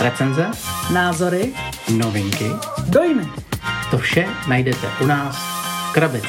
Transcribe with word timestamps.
Recenze, 0.00 0.50
Názory, 0.94 1.54
novinky, 1.96 2.50
dojmy. 2.88 3.28
to 3.90 3.98
vše 3.98 4.28
najdete 4.48 4.86
u 5.02 5.06
nás 5.06 5.36
v 5.90 5.92
Krabici. 5.92 6.28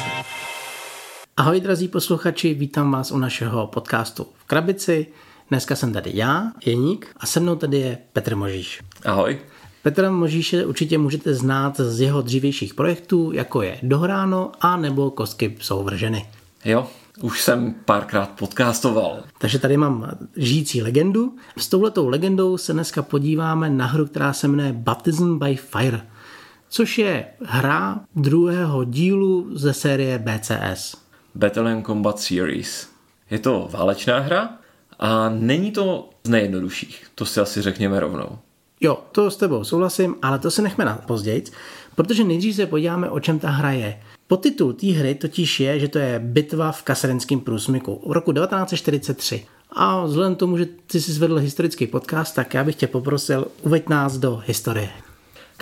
Ahoj 1.37 1.61
drazí 1.61 1.87
posluchači, 1.87 2.53
vítám 2.53 2.91
vás 2.91 3.11
u 3.11 3.17
našeho 3.17 3.67
podcastu 3.67 4.27
v 4.35 4.45
Krabici. 4.45 5.07
Dneska 5.49 5.75
jsem 5.75 5.93
tady 5.93 6.11
já, 6.13 6.51
Jeník, 6.65 7.07
a 7.17 7.25
se 7.25 7.39
mnou 7.39 7.55
tady 7.55 7.77
je 7.77 7.97
Petr 8.13 8.35
Možíš. 8.35 8.81
Ahoj. 9.05 9.39
Petra 9.83 10.11
Možíše 10.11 10.65
určitě 10.65 10.97
můžete 10.97 11.33
znát 11.33 11.79
z 11.79 12.01
jeho 12.01 12.21
dřívějších 12.21 12.73
projektů, 12.73 13.31
jako 13.31 13.61
je 13.61 13.79
Dohráno 13.83 14.51
a 14.61 14.77
nebo 14.77 15.11
Kostky 15.11 15.57
jsou 15.61 15.83
vrženy. 15.83 16.25
Jo, 16.65 16.87
už 17.21 17.41
jsem 17.41 17.75
párkrát 17.85 18.29
podcastoval. 18.29 19.23
Takže 19.37 19.59
tady 19.59 19.77
mám 19.77 20.17
žijící 20.35 20.81
legendu. 20.81 21.35
S 21.57 21.67
touhletou 21.67 22.07
legendou 22.07 22.57
se 22.57 22.73
dneska 22.73 23.01
podíváme 23.01 23.69
na 23.69 23.85
hru, 23.85 24.05
která 24.05 24.33
se 24.33 24.47
jmenuje 24.47 24.73
Baptism 24.73 25.37
by 25.39 25.55
Fire, 25.55 26.01
což 26.69 26.97
je 26.97 27.25
hra 27.45 27.99
druhého 28.15 28.83
dílu 28.83 29.57
ze 29.57 29.73
série 29.73 30.19
BCS. 30.19 30.95
Battalion 31.35 31.83
Combat 31.83 32.19
Series. 32.19 32.89
Je 33.29 33.39
to 33.39 33.67
válečná 33.71 34.19
hra 34.19 34.49
a 34.99 35.29
není 35.29 35.71
to 35.71 36.09
z 36.23 36.29
nejjednodušších. 36.29 37.07
To 37.15 37.25
si 37.25 37.39
asi 37.39 37.61
řekněme 37.61 37.99
rovnou. 37.99 38.37
Jo, 38.81 39.03
to 39.11 39.31
s 39.31 39.37
tebou 39.37 39.63
souhlasím, 39.63 40.15
ale 40.21 40.39
to 40.39 40.51
se 40.51 40.61
nechme 40.61 40.85
na 40.85 40.95
později, 40.95 41.43
protože 41.95 42.23
nejdřív 42.23 42.55
se 42.55 42.65
podíváme, 42.65 43.09
o 43.09 43.19
čem 43.19 43.39
ta 43.39 43.49
hra 43.49 43.71
je. 43.71 43.99
Podtitul 44.27 44.73
té 44.73 44.87
hry 44.87 45.15
totiž 45.15 45.59
je, 45.59 45.79
že 45.79 45.87
to 45.87 45.99
je 45.99 46.19
bitva 46.19 46.71
v 46.71 46.83
kasarenském 46.83 47.39
průsmyku 47.39 48.01
v 48.07 48.11
roku 48.11 48.33
1943. 48.33 49.45
A 49.71 50.05
vzhledem 50.05 50.35
tomu, 50.35 50.57
že 50.57 50.65
ty 50.87 51.01
jsi 51.01 51.11
zvedl 51.11 51.37
historický 51.37 51.87
podcast, 51.87 52.35
tak 52.35 52.53
já 52.53 52.63
bych 52.63 52.75
tě 52.75 52.87
poprosil, 52.87 53.47
uveď 53.61 53.89
nás 53.89 54.17
do 54.17 54.41
historie. 54.45 54.89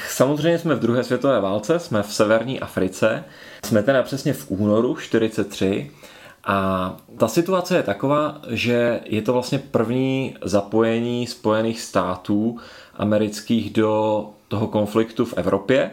Samozřejmě 0.09 0.59
jsme 0.59 0.75
v 0.75 0.80
druhé 0.80 1.03
světové 1.03 1.41
válce, 1.41 1.80
jsme 1.80 2.03
v 2.03 2.13
severní 2.13 2.59
Africe, 2.59 3.23
jsme 3.66 3.83
teda 3.83 4.03
přesně 4.03 4.33
v 4.33 4.52
únoru 4.52 4.95
43 4.95 5.91
a 6.43 6.97
ta 7.17 7.27
situace 7.27 7.75
je 7.75 7.83
taková, 7.83 8.41
že 8.47 8.99
je 9.05 9.21
to 9.21 9.33
vlastně 9.33 9.59
první 9.59 10.38
zapojení 10.43 11.27
Spojených 11.27 11.81
států 11.81 12.58
amerických 12.95 13.73
do 13.73 14.25
toho 14.47 14.67
konfliktu 14.67 15.25
v 15.25 15.33
Evropě. 15.38 15.91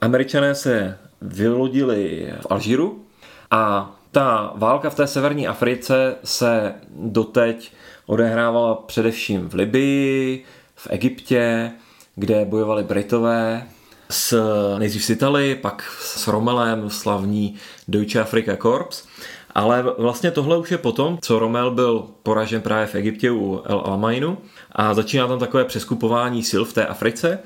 Američané 0.00 0.54
se 0.54 0.98
vylodili 1.20 2.32
v 2.40 2.46
Alžíru 2.50 3.04
a 3.50 3.92
ta 4.12 4.52
válka 4.56 4.90
v 4.90 4.94
té 4.94 5.06
severní 5.06 5.48
Africe 5.48 6.16
se 6.24 6.74
doteď 6.90 7.72
odehrávala 8.06 8.74
především 8.74 9.48
v 9.48 9.54
Libii, 9.54 10.44
v 10.74 10.86
Egyptě, 10.90 11.72
kde 12.14 12.44
bojovali 12.44 12.84
Britové, 12.84 13.66
s, 14.10 14.42
nejdřív 14.78 15.04
s 15.04 15.10
Italii, 15.10 15.54
pak 15.54 15.82
s 16.00 16.26
Romelem, 16.26 16.90
slavní 16.90 17.54
Deutsche 17.88 18.20
Afrika 18.20 18.56
Corps. 18.56 19.08
Ale 19.54 19.84
vlastně 19.98 20.30
tohle 20.30 20.58
už 20.58 20.70
je 20.70 20.78
potom, 20.78 21.18
co 21.22 21.38
Romel 21.38 21.70
byl 21.70 22.06
poražen 22.22 22.60
právě 22.60 22.86
v 22.86 22.94
Egyptě 22.94 23.30
u 23.30 23.62
El 23.64 23.82
Alameinu 23.84 24.38
a 24.72 24.94
začíná 24.94 25.28
tam 25.28 25.38
takové 25.38 25.64
přeskupování 25.64 26.42
sil 26.50 26.62
v 26.64 26.72
té 26.72 26.86
Africe 26.86 27.38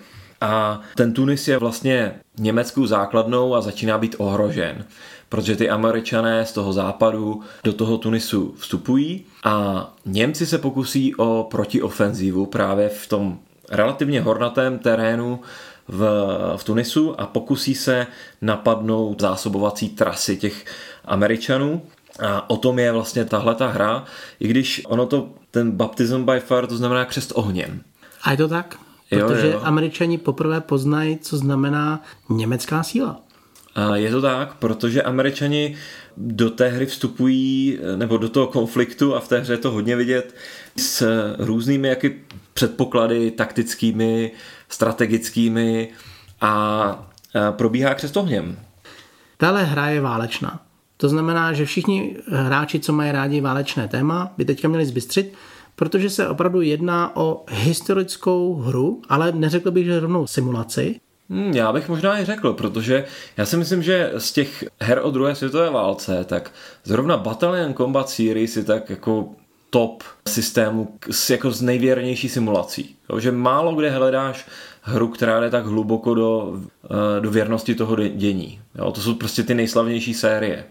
a 0.42 0.80
ten 0.94 1.12
Tunis 1.12 1.48
je 1.48 1.58
vlastně 1.58 2.14
německou 2.38 2.86
základnou 2.86 3.54
a 3.54 3.60
začíná 3.60 3.98
být 3.98 4.16
ohrožen, 4.18 4.84
protože 5.28 5.56
ty 5.56 5.70
američané 5.70 6.46
z 6.46 6.52
toho 6.52 6.72
západu 6.72 7.40
do 7.64 7.72
toho 7.72 7.98
Tunisu 7.98 8.54
vstupují 8.58 9.24
a 9.44 9.86
Němci 10.06 10.46
se 10.46 10.58
pokusí 10.58 11.14
o 11.14 11.48
protiofenzivu 11.50 12.46
právě 12.46 12.88
v 12.88 13.06
tom 13.06 13.38
relativně 13.70 14.20
hornatém 14.20 14.78
terénu 14.78 15.40
v, 15.88 16.26
v 16.56 16.64
Tunisu 16.64 17.20
a 17.20 17.26
pokusí 17.26 17.74
se 17.74 18.06
napadnout 18.40 19.20
zásobovací 19.20 19.88
trasy 19.88 20.36
těch 20.36 20.64
Američanů. 21.04 21.82
A 22.20 22.50
o 22.50 22.56
tom 22.56 22.78
je 22.78 22.92
vlastně 22.92 23.24
tahle 23.24 23.54
ta 23.54 23.68
hra, 23.68 24.04
i 24.40 24.48
když 24.48 24.82
ono 24.86 25.06
to, 25.06 25.28
ten 25.50 25.70
baptism 25.70 26.24
by 26.24 26.40
fire, 26.40 26.66
to 26.66 26.76
znamená 26.76 27.04
křest 27.04 27.32
ohněm. 27.34 27.80
A 28.22 28.30
je 28.30 28.36
to 28.36 28.48
tak? 28.48 28.76
Jo, 29.12 29.28
Protože 29.28 29.50
jo. 29.50 29.60
američani 29.62 30.18
poprvé 30.18 30.60
poznají, 30.60 31.18
co 31.18 31.36
znamená 31.36 32.02
německá 32.28 32.82
síla. 32.82 33.20
A 33.74 33.96
je 33.96 34.10
to 34.10 34.22
tak, 34.22 34.54
protože 34.54 35.02
američani 35.02 35.76
do 36.16 36.50
té 36.50 36.68
hry 36.68 36.86
vstupují, 36.86 37.78
nebo 37.96 38.16
do 38.16 38.28
toho 38.28 38.46
konfliktu 38.46 39.16
a 39.16 39.20
v 39.20 39.28
té 39.28 39.38
hře 39.38 39.52
je 39.52 39.58
to 39.58 39.70
hodně 39.70 39.96
vidět, 39.96 40.34
s 40.76 41.06
různými 41.38 41.88
jaky 41.88 42.20
předpoklady 42.54 43.30
taktickými, 43.30 44.30
strategickými 44.68 45.88
a 46.40 47.08
a 47.34 47.52
probíhá 47.52 47.94
křest 47.94 48.16
ohněm. 48.16 48.56
Tahle 49.36 49.64
hra 49.64 49.86
je 49.86 50.00
válečná. 50.00 50.60
To 50.96 51.08
znamená, 51.08 51.52
že 51.52 51.64
všichni 51.64 52.16
hráči, 52.28 52.80
co 52.80 52.92
mají 52.92 53.12
rádi 53.12 53.40
válečné 53.40 53.88
téma, 53.88 54.32
by 54.36 54.44
teďka 54.44 54.68
měli 54.68 54.86
zbystřit, 54.86 55.34
protože 55.76 56.10
se 56.10 56.28
opravdu 56.28 56.60
jedná 56.60 57.16
o 57.16 57.44
historickou 57.50 58.54
hru, 58.54 59.02
ale 59.08 59.32
neřekl 59.32 59.70
bych, 59.70 59.86
že 59.86 60.00
rovnou 60.00 60.26
simulaci. 60.26 61.00
Hmm, 61.30 61.52
já 61.52 61.72
bych 61.72 61.88
možná 61.88 62.20
i 62.20 62.24
řekl, 62.24 62.52
protože 62.52 63.04
já 63.36 63.46
si 63.46 63.56
myslím, 63.56 63.82
že 63.82 64.12
z 64.18 64.32
těch 64.32 64.64
her 64.80 65.00
o 65.02 65.10
druhé 65.10 65.34
světové 65.34 65.70
válce, 65.70 66.24
tak 66.24 66.50
zrovna 66.84 67.16
Battalion 67.16 67.74
Combat 67.74 68.08
Series 68.08 68.56
je 68.56 68.64
tak 68.64 68.90
jako 68.90 69.28
top 69.70 70.02
systému 70.28 70.98
s, 71.10 71.30
jako 71.30 71.50
z 71.50 71.62
nejvěrnější 71.62 72.28
simulací. 72.28 72.96
Jo, 73.10 73.20
že 73.20 73.32
málo 73.32 73.74
kde 73.74 73.90
hledáš 73.90 74.46
hru, 74.82 75.08
která 75.08 75.40
jde 75.40 75.50
tak 75.50 75.66
hluboko 75.66 76.14
do, 76.14 76.60
eh, 76.84 77.20
do 77.20 77.30
věrnosti 77.30 77.74
toho 77.74 77.94
dě- 77.94 78.16
dění. 78.16 78.60
Jo, 78.78 78.92
to 78.92 79.00
jsou 79.00 79.14
prostě 79.14 79.42
ty 79.42 79.54
nejslavnější 79.54 80.14
série. 80.14 80.64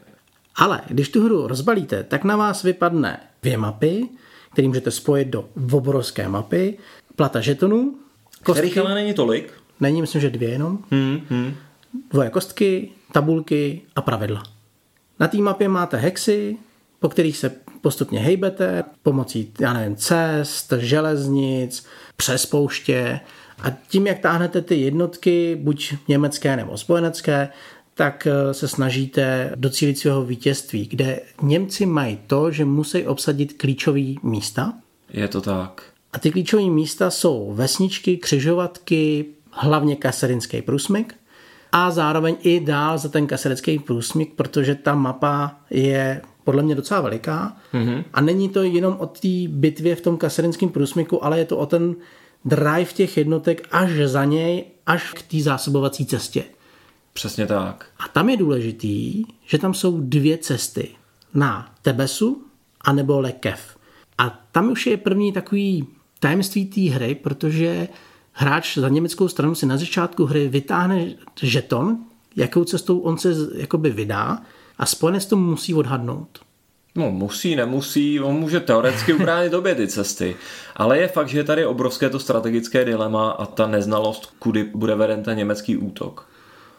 Ale 0.55 0.81
když 0.87 1.09
tu 1.09 1.23
hru 1.23 1.47
rozbalíte, 1.47 2.03
tak 2.03 2.23
na 2.23 2.35
vás 2.35 2.63
vypadne 2.63 3.19
dvě 3.41 3.57
mapy, 3.57 4.09
které 4.53 4.67
můžete 4.67 4.91
spojit 4.91 5.27
do 5.27 5.45
obrovské 5.71 6.27
mapy, 6.29 6.77
plata 7.15 7.41
žetonů, 7.41 7.95
Kterých 8.51 8.77
ale 8.77 8.93
není 8.95 9.13
tolik. 9.13 9.53
není, 9.79 10.01
myslím, 10.01 10.21
že 10.21 10.29
dvě 10.29 10.49
jenom, 10.49 10.79
Hmm, 10.91 11.19
hmm. 11.29 11.53
dvoje 12.11 12.29
kostky, 12.29 12.91
tabulky 13.11 13.81
a 13.95 14.01
pravidla. 14.01 14.43
Na 15.19 15.27
té 15.27 15.37
mapě 15.37 15.69
máte 15.69 15.97
hexy, 15.97 16.57
po 16.99 17.09
kterých 17.09 17.37
se 17.37 17.51
postupně 17.81 18.19
hejbete 18.19 18.83
pomocí, 19.03 19.51
já 19.59 19.73
nevím, 19.73 19.95
cest, 19.95 20.73
železnic, 20.77 21.85
přes 22.17 22.45
pouště 22.45 23.19
a 23.63 23.69
tím, 23.87 24.07
jak 24.07 24.19
táhnete 24.19 24.61
ty 24.61 24.75
jednotky, 24.75 25.57
buď 25.61 25.93
německé 26.07 26.55
nebo 26.55 26.77
spojenecké, 26.77 27.49
tak 27.93 28.27
eh, 28.27 28.53
se 28.53 28.67
snažíte 28.67 29.51
docílit 29.55 29.97
svého 29.97 30.25
vítězství, 30.25 30.85
kde 30.85 31.19
Němci 31.41 31.85
mají 31.85 32.19
to, 32.27 32.51
že 32.51 32.65
musí 32.65 33.07
obsadit 33.07 33.53
klíčové 33.53 34.13
místa, 34.23 34.73
Je 35.09 35.27
to 35.27 35.41
tak. 35.41 35.83
a 36.13 36.19
ty 36.19 36.31
klíčové 36.31 36.63
místa 36.63 37.09
jsou 37.09 37.53
vesničky, 37.53 38.17
křižovatky, 38.17 39.25
hlavně 39.51 39.95
kasarinský 39.95 40.61
průsmyk 40.61 41.15
a 41.71 41.91
zároveň 41.91 42.35
i 42.41 42.59
dál 42.59 42.97
za 42.97 43.09
ten 43.09 43.27
kasarinský 43.27 43.79
průsmyk, 43.79 44.33
protože 44.33 44.75
ta 44.75 44.95
mapa 44.95 45.55
je 45.69 46.21
podle 46.43 46.63
mě 46.63 46.75
docela 46.75 47.01
veliká 47.01 47.57
mm-hmm. 47.73 48.03
a 48.13 48.21
není 48.21 48.49
to 48.49 48.63
jenom 48.63 48.95
o 48.99 49.05
té 49.05 49.27
bitvě 49.47 49.95
v 49.95 50.01
tom 50.01 50.17
kasarinském 50.17 50.69
průsmyku, 50.69 51.25
ale 51.25 51.39
je 51.39 51.45
to 51.45 51.57
o 51.57 51.65
ten 51.65 51.95
drive 52.45 52.93
těch 52.93 53.17
jednotek 53.17 53.67
až 53.71 53.91
za 54.05 54.25
něj, 54.25 54.65
až 54.85 55.13
k 55.13 55.21
té 55.21 55.39
zásobovací 55.41 56.05
cestě. 56.05 56.43
Přesně 57.13 57.47
tak. 57.47 57.85
A 57.99 58.07
tam 58.07 58.29
je 58.29 58.37
důležitý, 58.37 59.23
že 59.45 59.57
tam 59.57 59.73
jsou 59.73 59.99
dvě 60.01 60.37
cesty. 60.37 60.89
Na 61.33 61.75
Tebesu 61.81 62.43
a 62.81 62.93
nebo 62.93 63.19
Lekev. 63.19 63.77
A 64.17 64.41
tam 64.51 64.71
už 64.71 64.85
je 64.85 64.97
první 64.97 65.31
takový 65.31 65.87
tajemství 66.19 66.65
té 66.65 66.81
hry, 66.81 67.15
protože 67.15 67.87
hráč 68.31 68.77
za 68.77 68.89
německou 68.89 69.27
stranu 69.27 69.55
si 69.55 69.65
na 69.65 69.77
začátku 69.77 70.25
hry 70.25 70.47
vytáhne 70.47 71.13
žeton, 71.41 71.97
jakou 72.35 72.63
cestou 72.63 72.99
on 72.99 73.17
se 73.17 73.33
jakoby 73.55 73.89
vydá 73.89 74.41
a 74.77 74.85
spojenec 74.85 75.25
to 75.25 75.35
musí 75.35 75.73
odhadnout. 75.73 76.39
No 76.95 77.11
musí, 77.11 77.55
nemusí, 77.55 78.19
on 78.19 78.35
může 78.35 78.59
teoreticky 78.59 79.13
ubránit 79.13 79.53
obě 79.53 79.75
ty 79.75 79.87
cesty, 79.87 80.35
ale 80.75 80.97
je 80.97 81.07
fakt, 81.07 81.29
že 81.29 81.37
je 81.37 81.43
tady 81.43 81.65
obrovské 81.65 82.09
to 82.09 82.19
strategické 82.19 82.85
dilema 82.85 83.31
a 83.31 83.45
ta 83.45 83.67
neznalost, 83.67 84.33
kudy 84.39 84.63
bude 84.63 84.95
veden 84.95 85.23
ten 85.23 85.37
německý 85.37 85.77
útok. 85.77 86.27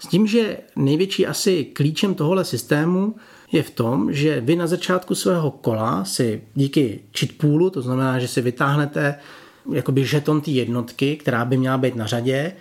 S 0.03 0.07
tím, 0.07 0.27
že 0.27 0.57
největší 0.77 1.27
asi 1.27 1.65
klíčem 1.65 2.15
tohohle 2.15 2.45
systému 2.45 3.15
je 3.53 3.63
v 3.63 3.71
tom, 3.71 4.13
že 4.13 4.41
vy 4.41 4.57
na 4.57 4.67
začátku 4.67 5.15
svého 5.15 5.51
kola 5.51 6.05
si 6.05 6.43
díky 6.55 7.01
cheat 7.19 7.33
poolu, 7.33 7.71
to 7.71 7.83
znamená, 7.83 8.19
že 8.19 8.29
si 8.29 8.41
vytáhnete 8.41 9.15
jakoby 9.73 10.05
žeton 10.05 10.41
té 10.41 10.51
jednotky, 10.51 11.17
která 11.17 11.45
by 11.45 11.57
měla 11.57 11.79
být 11.79 11.97
na 11.97 12.07
řadě, 12.07 12.53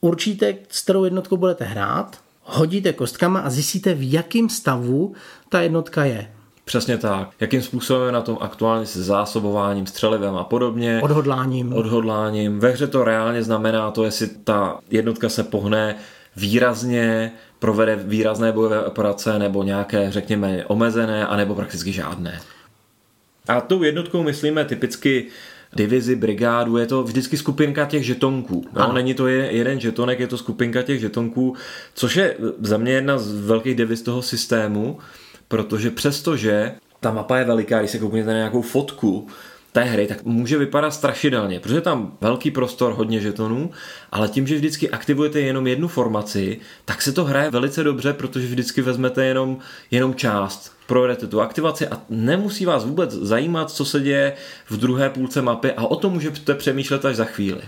určíte, 0.00 0.54
s 0.68 0.82
kterou 0.82 1.04
jednotkou 1.04 1.36
budete 1.36 1.64
hrát, 1.64 2.18
hodíte 2.42 2.92
kostkama 2.92 3.40
a 3.40 3.50
zjistíte, 3.50 3.94
v 3.94 4.12
jakém 4.12 4.48
stavu 4.48 5.14
ta 5.48 5.60
jednotka 5.60 6.04
je. 6.04 6.30
Přesně 6.64 6.98
tak. 6.98 7.30
Jakým 7.40 7.62
způsobem 7.62 8.06
je 8.06 8.12
na 8.12 8.20
tom 8.20 8.38
aktuálně 8.40 8.86
se 8.86 9.02
zásobováním, 9.02 9.86
střelivem 9.86 10.36
a 10.36 10.44
podobně. 10.44 11.00
Odhodláním. 11.02 11.72
Odhodláním. 11.72 12.58
Ve 12.58 12.70
hře 12.70 12.86
to 12.86 13.04
reálně 13.04 13.42
znamená 13.42 13.90
to, 13.90 14.04
jestli 14.04 14.26
ta 14.44 14.78
jednotka 14.90 15.28
se 15.28 15.42
pohne 15.42 15.96
výrazně, 16.36 17.32
provede 17.58 17.96
výrazné 17.96 18.52
bojové 18.52 18.84
operace 18.84 19.38
nebo 19.38 19.62
nějaké, 19.62 20.12
řekněme, 20.12 20.64
omezené, 20.66 21.26
anebo 21.26 21.54
prakticky 21.54 21.92
žádné. 21.92 22.40
A 23.48 23.60
tou 23.60 23.82
jednotkou 23.82 24.22
myslíme 24.22 24.64
typicky 24.64 25.26
divizi, 25.76 26.16
brigádu, 26.16 26.76
je 26.76 26.86
to 26.86 27.02
vždycky 27.02 27.36
skupinka 27.36 27.86
těch 27.86 28.04
žetonků. 28.04 28.64
No, 28.72 28.92
není 28.92 29.14
to 29.14 29.28
jeden 29.28 29.80
žetonek, 29.80 30.20
je 30.20 30.26
to 30.26 30.38
skupinka 30.38 30.82
těch 30.82 31.00
žetonků, 31.00 31.56
což 31.94 32.16
je 32.16 32.36
za 32.60 32.76
mě 32.76 32.92
jedna 32.92 33.18
z 33.18 33.46
velkých 33.46 33.74
deviz 33.74 34.02
toho 34.02 34.22
systému, 34.22 34.98
protože 35.48 35.90
přestože 35.90 36.74
ta 37.00 37.12
mapa 37.12 37.38
je 37.38 37.44
veliká, 37.44 37.78
když 37.78 37.90
se 37.90 37.98
kouknete 37.98 38.30
na 38.30 38.36
nějakou 38.36 38.62
fotku, 38.62 39.28
té 39.72 39.84
hry, 39.84 40.06
tak 40.06 40.24
může 40.24 40.58
vypadat 40.58 40.90
strašidelně, 40.90 41.60
protože 41.60 41.74
je 41.74 41.80
tam 41.80 42.12
velký 42.20 42.50
prostor, 42.50 42.92
hodně 42.92 43.20
žetonů, 43.20 43.70
ale 44.12 44.28
tím, 44.28 44.46
že 44.46 44.54
vždycky 44.54 44.90
aktivujete 44.90 45.40
jenom 45.40 45.66
jednu 45.66 45.88
formaci, 45.88 46.60
tak 46.84 47.02
se 47.02 47.12
to 47.12 47.24
hraje 47.24 47.50
velice 47.50 47.84
dobře, 47.84 48.12
protože 48.12 48.46
vždycky 48.46 48.82
vezmete 48.82 49.24
jenom, 49.24 49.58
jenom 49.90 50.14
část, 50.14 50.72
provedete 50.86 51.26
tu 51.26 51.40
aktivaci 51.40 51.88
a 51.88 52.02
nemusí 52.10 52.66
vás 52.66 52.84
vůbec 52.84 53.12
zajímat, 53.12 53.70
co 53.70 53.84
se 53.84 54.00
děje 54.00 54.32
v 54.70 54.76
druhé 54.76 55.10
půlce 55.10 55.42
mapy 55.42 55.72
a 55.72 55.84
o 55.84 55.96
tom 55.96 56.12
můžete 56.12 56.54
přemýšlet 56.54 57.04
až 57.04 57.16
za 57.16 57.24
chvíli. 57.24 57.60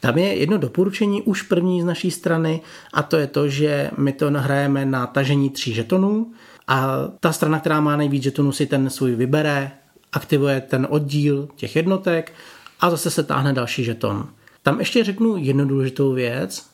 Tam 0.00 0.18
je 0.18 0.34
jedno 0.34 0.58
doporučení 0.58 1.22
už 1.22 1.42
první 1.42 1.82
z 1.82 1.84
naší 1.84 2.10
strany 2.10 2.60
a 2.92 3.02
to 3.02 3.16
je 3.16 3.26
to, 3.26 3.48
že 3.48 3.90
my 3.96 4.12
to 4.12 4.30
nahrajeme 4.30 4.84
na 4.84 5.06
tažení 5.06 5.50
tří 5.50 5.74
žetonů 5.74 6.32
a 6.68 6.96
ta 7.20 7.32
strana, 7.32 7.60
která 7.60 7.80
má 7.80 7.96
nejvíc 7.96 8.22
žetonů, 8.22 8.52
si 8.52 8.66
ten 8.66 8.90
svůj 8.90 9.14
vybere, 9.14 9.70
aktivuje 10.12 10.60
ten 10.60 10.86
oddíl 10.90 11.48
těch 11.56 11.76
jednotek 11.76 12.32
a 12.80 12.90
zase 12.90 13.10
se 13.10 13.22
táhne 13.22 13.52
další 13.52 13.84
žeton. 13.84 14.28
Tam 14.62 14.78
ještě 14.78 15.04
řeknu 15.04 15.36
jednu 15.36 15.64
důležitou 15.64 16.12
věc, 16.12 16.66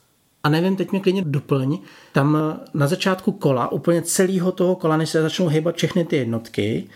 a 0.45 0.49
nevím, 0.49 0.77
teď 0.77 0.91
mě 0.91 1.01
klidně 1.01 1.23
doplň, 1.23 1.79
tam 2.13 2.59
na 2.75 2.87
začátku 2.87 3.33
kola, 3.33 3.73
úplně 3.73 4.03
celého 4.03 4.53
toho 4.53 4.77
kola, 4.77 4.97
než 4.97 5.11
se 5.11 5.23
začnou 5.23 5.49
hýbat 5.49 5.77
všechny 5.77 6.05
ty 6.05 6.17
jednotky, 6.17 6.87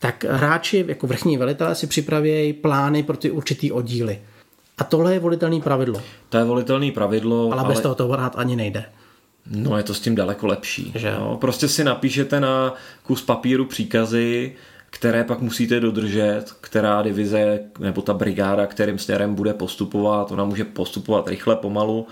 tak 0.00 0.24
hráči 0.24 0.84
jako 0.88 1.06
vrchní 1.06 1.36
velitelé 1.36 1.74
si 1.74 1.86
připravějí 1.86 2.52
plány 2.52 3.02
pro 3.02 3.16
ty 3.16 3.30
určitý 3.30 3.72
oddíly. 3.72 4.20
A 4.78 4.84
tohle 4.84 5.12
je 5.12 5.20
volitelný 5.20 5.60
pravidlo. 5.60 6.02
To 6.28 6.38
je 6.38 6.44
volitelný 6.44 6.90
pravidlo. 6.90 7.52
Ale, 7.52 7.60
ale... 7.60 7.68
bez 7.68 7.80
toho 7.80 7.94
to 7.94 8.08
hrát 8.08 8.34
ani 8.38 8.56
nejde. 8.56 8.84
No 9.46 9.76
je 9.76 9.82
to 9.82 9.94
s 9.94 10.00
tím 10.00 10.14
daleko 10.14 10.46
lepší. 10.46 10.92
Že? 10.94 11.14
No, 11.18 11.36
prostě 11.36 11.68
si 11.68 11.84
napíšete 11.84 12.40
na 12.40 12.74
kus 13.02 13.22
papíru 13.22 13.64
příkazy, 13.64 14.52
které 14.92 15.24
pak 15.24 15.40
musíte 15.40 15.80
dodržet, 15.80 16.44
která 16.60 17.02
divize 17.02 17.60
nebo 17.78 18.02
ta 18.02 18.14
brigáda, 18.14 18.66
kterým 18.66 18.98
směrem 18.98 19.34
bude 19.34 19.54
postupovat, 19.54 20.32
ona 20.32 20.44
může 20.44 20.64
postupovat 20.64 21.28
rychle, 21.28 21.56
pomalu, 21.56 22.06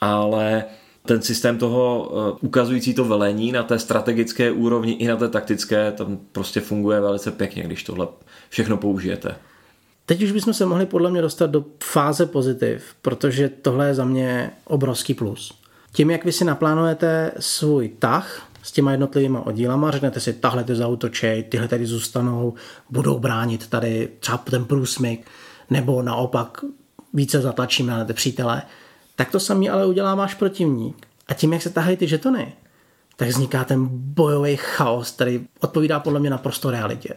ale 0.00 0.64
ten 1.06 1.22
systém 1.22 1.58
toho 1.58 2.12
eh, 2.12 2.38
ukazující 2.40 2.94
to 2.94 3.04
velení 3.04 3.52
na 3.52 3.62
té 3.62 3.78
strategické 3.78 4.50
úrovni 4.50 4.92
i 4.92 5.08
na 5.08 5.16
té 5.16 5.28
taktické, 5.28 5.92
tam 5.92 6.18
prostě 6.32 6.60
funguje 6.60 7.00
velice 7.00 7.30
pěkně, 7.30 7.62
když 7.62 7.84
tohle 7.84 8.08
všechno 8.48 8.76
použijete. 8.76 9.34
Teď 10.06 10.22
už 10.22 10.32
bychom 10.32 10.54
se 10.54 10.66
mohli 10.66 10.86
podle 10.86 11.10
mě 11.10 11.22
dostat 11.22 11.50
do 11.50 11.64
fáze 11.84 12.26
pozitiv, 12.26 12.82
protože 13.02 13.48
tohle 13.48 13.86
je 13.86 13.94
za 13.94 14.04
mě 14.04 14.50
obrovský 14.64 15.14
plus. 15.14 15.54
Tím, 15.92 16.10
jak 16.10 16.24
vy 16.24 16.32
si 16.32 16.44
naplánujete 16.44 17.32
svůj 17.38 17.88
tah, 17.88 18.49
s 18.62 18.72
těma 18.72 18.90
jednotlivými 18.90 19.38
oddílama, 19.44 19.90
řeknete 19.90 20.20
si, 20.20 20.32
tahle 20.32 20.64
ty 20.64 20.74
zautočej, 20.74 21.42
tyhle 21.42 21.68
tady 21.68 21.86
zůstanou, 21.86 22.54
budou 22.90 23.18
bránit 23.18 23.66
tady 23.66 24.08
třeba 24.20 24.38
ten 24.38 24.64
průsmyk, 24.64 25.26
nebo 25.70 26.02
naopak 26.02 26.64
více 27.14 27.40
zatlačíme 27.40 27.92
na 27.92 28.04
ty 28.04 28.12
přítele, 28.12 28.62
tak 29.16 29.30
to 29.30 29.40
samý 29.40 29.70
ale 29.70 29.86
udělá 29.86 30.14
váš 30.14 30.34
protivník. 30.34 31.06
A 31.28 31.34
tím, 31.34 31.52
jak 31.52 31.62
se 31.62 31.70
tahají 31.70 31.96
ty 31.96 32.08
žetony, 32.08 32.52
tak 33.16 33.28
vzniká 33.28 33.64
ten 33.64 33.88
bojový 33.90 34.56
chaos, 34.56 35.10
který 35.10 35.46
odpovídá 35.60 36.00
podle 36.00 36.20
mě 36.20 36.30
naprosto 36.30 36.70
realitě. 36.70 37.14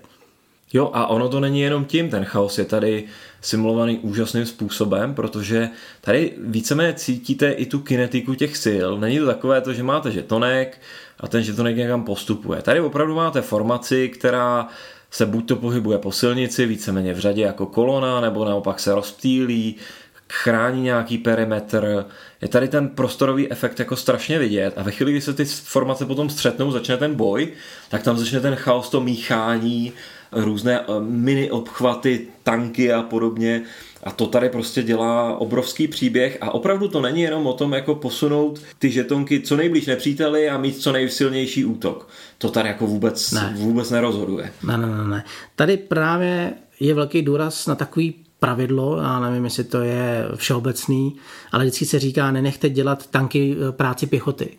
Jo, 0.73 0.89
a 0.93 1.07
ono 1.07 1.29
to 1.29 1.39
není 1.39 1.61
jenom 1.61 1.85
tím, 1.85 2.09
ten 2.09 2.25
chaos 2.25 2.57
je 2.57 2.65
tady 2.65 3.03
simulovaný 3.41 3.99
úžasným 3.99 4.45
způsobem, 4.45 5.15
protože 5.15 5.69
tady 6.01 6.33
víceméně 6.37 6.93
cítíte 6.93 7.51
i 7.51 7.65
tu 7.65 7.79
kinetiku 7.79 8.35
těch 8.35 8.57
sil. 8.65 8.89
Není 8.99 9.19
to 9.19 9.25
takové 9.25 9.61
to, 9.61 9.73
že 9.73 9.83
máte 9.83 10.11
žetonek 10.11 10.81
a 11.19 11.27
ten 11.27 11.43
žetonek 11.43 11.77
někam 11.77 12.03
postupuje. 12.03 12.61
Tady 12.61 12.79
opravdu 12.79 13.15
máte 13.15 13.41
formaci, 13.41 14.09
která 14.09 14.67
se 15.11 15.25
buď 15.25 15.47
to 15.47 15.55
pohybuje 15.55 15.97
po 15.97 16.11
silnici, 16.11 16.65
víceméně 16.65 17.13
v 17.13 17.19
řadě 17.19 17.41
jako 17.41 17.65
kolona, 17.65 18.21
nebo 18.21 18.45
naopak 18.45 18.79
se 18.79 18.95
rozptýlí, 18.95 19.75
chrání 20.33 20.81
nějaký 20.81 21.17
perimetr. 21.17 22.05
Je 22.41 22.47
tady 22.47 22.67
ten 22.67 22.89
prostorový 22.89 23.51
efekt 23.51 23.79
jako 23.79 23.95
strašně 23.95 24.39
vidět 24.39 24.73
a 24.77 24.83
ve 24.83 24.91
chvíli, 24.91 25.11
kdy 25.11 25.21
se 25.21 25.33
ty 25.33 25.45
formace 25.45 26.05
potom 26.05 26.29
střetnou, 26.29 26.71
začne 26.71 26.97
ten 26.97 27.15
boj, 27.15 27.47
tak 27.89 28.03
tam 28.03 28.17
začne 28.17 28.39
ten 28.39 28.55
chaos, 28.55 28.89
to 28.89 29.01
míchání, 29.01 29.93
různé 30.35 30.79
eh, 30.79 30.85
mini 30.99 31.51
obchvaty, 31.51 32.27
tanky 32.43 32.93
a 32.93 33.01
podobně. 33.01 33.61
A 34.03 34.11
to 34.11 34.27
tady 34.27 34.49
prostě 34.49 34.83
dělá 34.83 35.37
obrovský 35.37 35.87
příběh 35.87 36.37
a 36.41 36.51
opravdu 36.51 36.87
to 36.87 37.01
není 37.01 37.21
jenom 37.21 37.47
o 37.47 37.53
tom 37.53 37.73
jako 37.73 37.95
posunout 37.95 38.61
ty 38.79 38.91
žetonky 38.91 39.39
co 39.39 39.55
nejblíž 39.55 39.85
nepříteli 39.85 40.49
a 40.49 40.57
mít 40.57 40.77
co 40.77 40.91
nejsilnější 40.91 41.65
útok. 41.65 42.07
To 42.37 42.49
tady 42.49 42.69
jako 42.69 42.87
vůbec, 42.87 43.31
ne. 43.31 43.53
vůbec 43.57 43.89
nerozhoduje. 43.89 44.51
Ne, 44.63 44.77
ne, 44.77 44.87
ne, 44.87 45.07
ne. 45.07 45.23
Tady 45.55 45.77
právě 45.77 46.53
je 46.79 46.93
velký 46.93 47.21
důraz 47.21 47.67
na 47.67 47.75
takový 47.75 48.15
pravidlo, 48.39 48.97
já 48.97 49.19
nevím, 49.19 49.43
jestli 49.43 49.63
to 49.63 49.81
je 49.81 50.25
všeobecný, 50.35 51.15
ale 51.51 51.63
vždycky 51.63 51.85
se 51.85 51.99
říká, 51.99 52.31
nenechte 52.31 52.69
dělat 52.69 53.07
tanky 53.07 53.55
eh, 53.55 53.71
práci 53.71 54.07
pěchoty. 54.07 54.49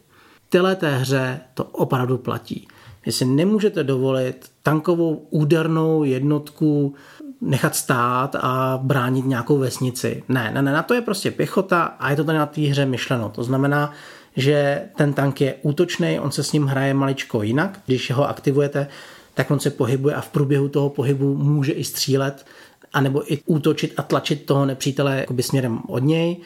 V 0.47 0.51
této 0.51 0.87
hře 0.87 1.41
to 1.55 1.65
opravdu 1.65 2.19
platí. 2.19 2.69
Vy 3.07 3.13
si 3.13 3.25
nemůžete 3.25 3.85
dovolit 3.85 4.51
tankovou 4.63 5.27
údernou 5.31 6.05
jednotku 6.05 6.95
nechat 7.41 7.77
stát 7.77 8.37
a 8.41 8.79
bránit 8.83 9.27
nějakou 9.27 9.59
vesnici. 9.59 10.23
Ne, 10.29 10.51
ne, 10.55 10.63
ne, 10.63 10.73
na 10.73 10.83
to 10.83 10.95
je 10.95 11.01
prostě 11.01 11.31
pěchota 11.31 11.83
a 11.83 12.11
je 12.11 12.17
to 12.17 12.25
tady 12.25 12.39
na 12.39 12.47
té 12.47 12.61
hře 12.61 12.87
myšleno. 12.87 13.29
To 13.29 13.45
znamená, 13.45 13.93
že 14.37 14.83
ten 14.97 15.13
tank 15.13 15.41
je 15.41 15.55
útočný, 15.63 16.21
on 16.21 16.31
se 16.31 16.43
s 16.43 16.53
ním 16.53 16.67
hraje 16.67 16.95
maličko 16.95 17.43
jinak. 17.43 17.81
Když 17.87 18.11
ho 18.11 18.29
aktivujete, 18.29 18.89
tak 19.35 19.51
on 19.51 19.61
se 19.61 19.71
pohybuje 19.71 20.15
a 20.15 20.21
v 20.21 20.29
průběhu 20.29 20.69
toho 20.69 20.91
pohybu 20.91 21.37
může 21.37 21.73
i 21.73 21.85
střílet, 21.85 22.47
anebo 22.93 23.33
i 23.33 23.39
útočit 23.47 23.95
a 23.97 24.03
tlačit 24.03 24.47
toho 24.47 24.67
nepřítele 24.67 25.27
směrem 25.41 25.79
od 25.89 25.99
něj. 25.99 26.37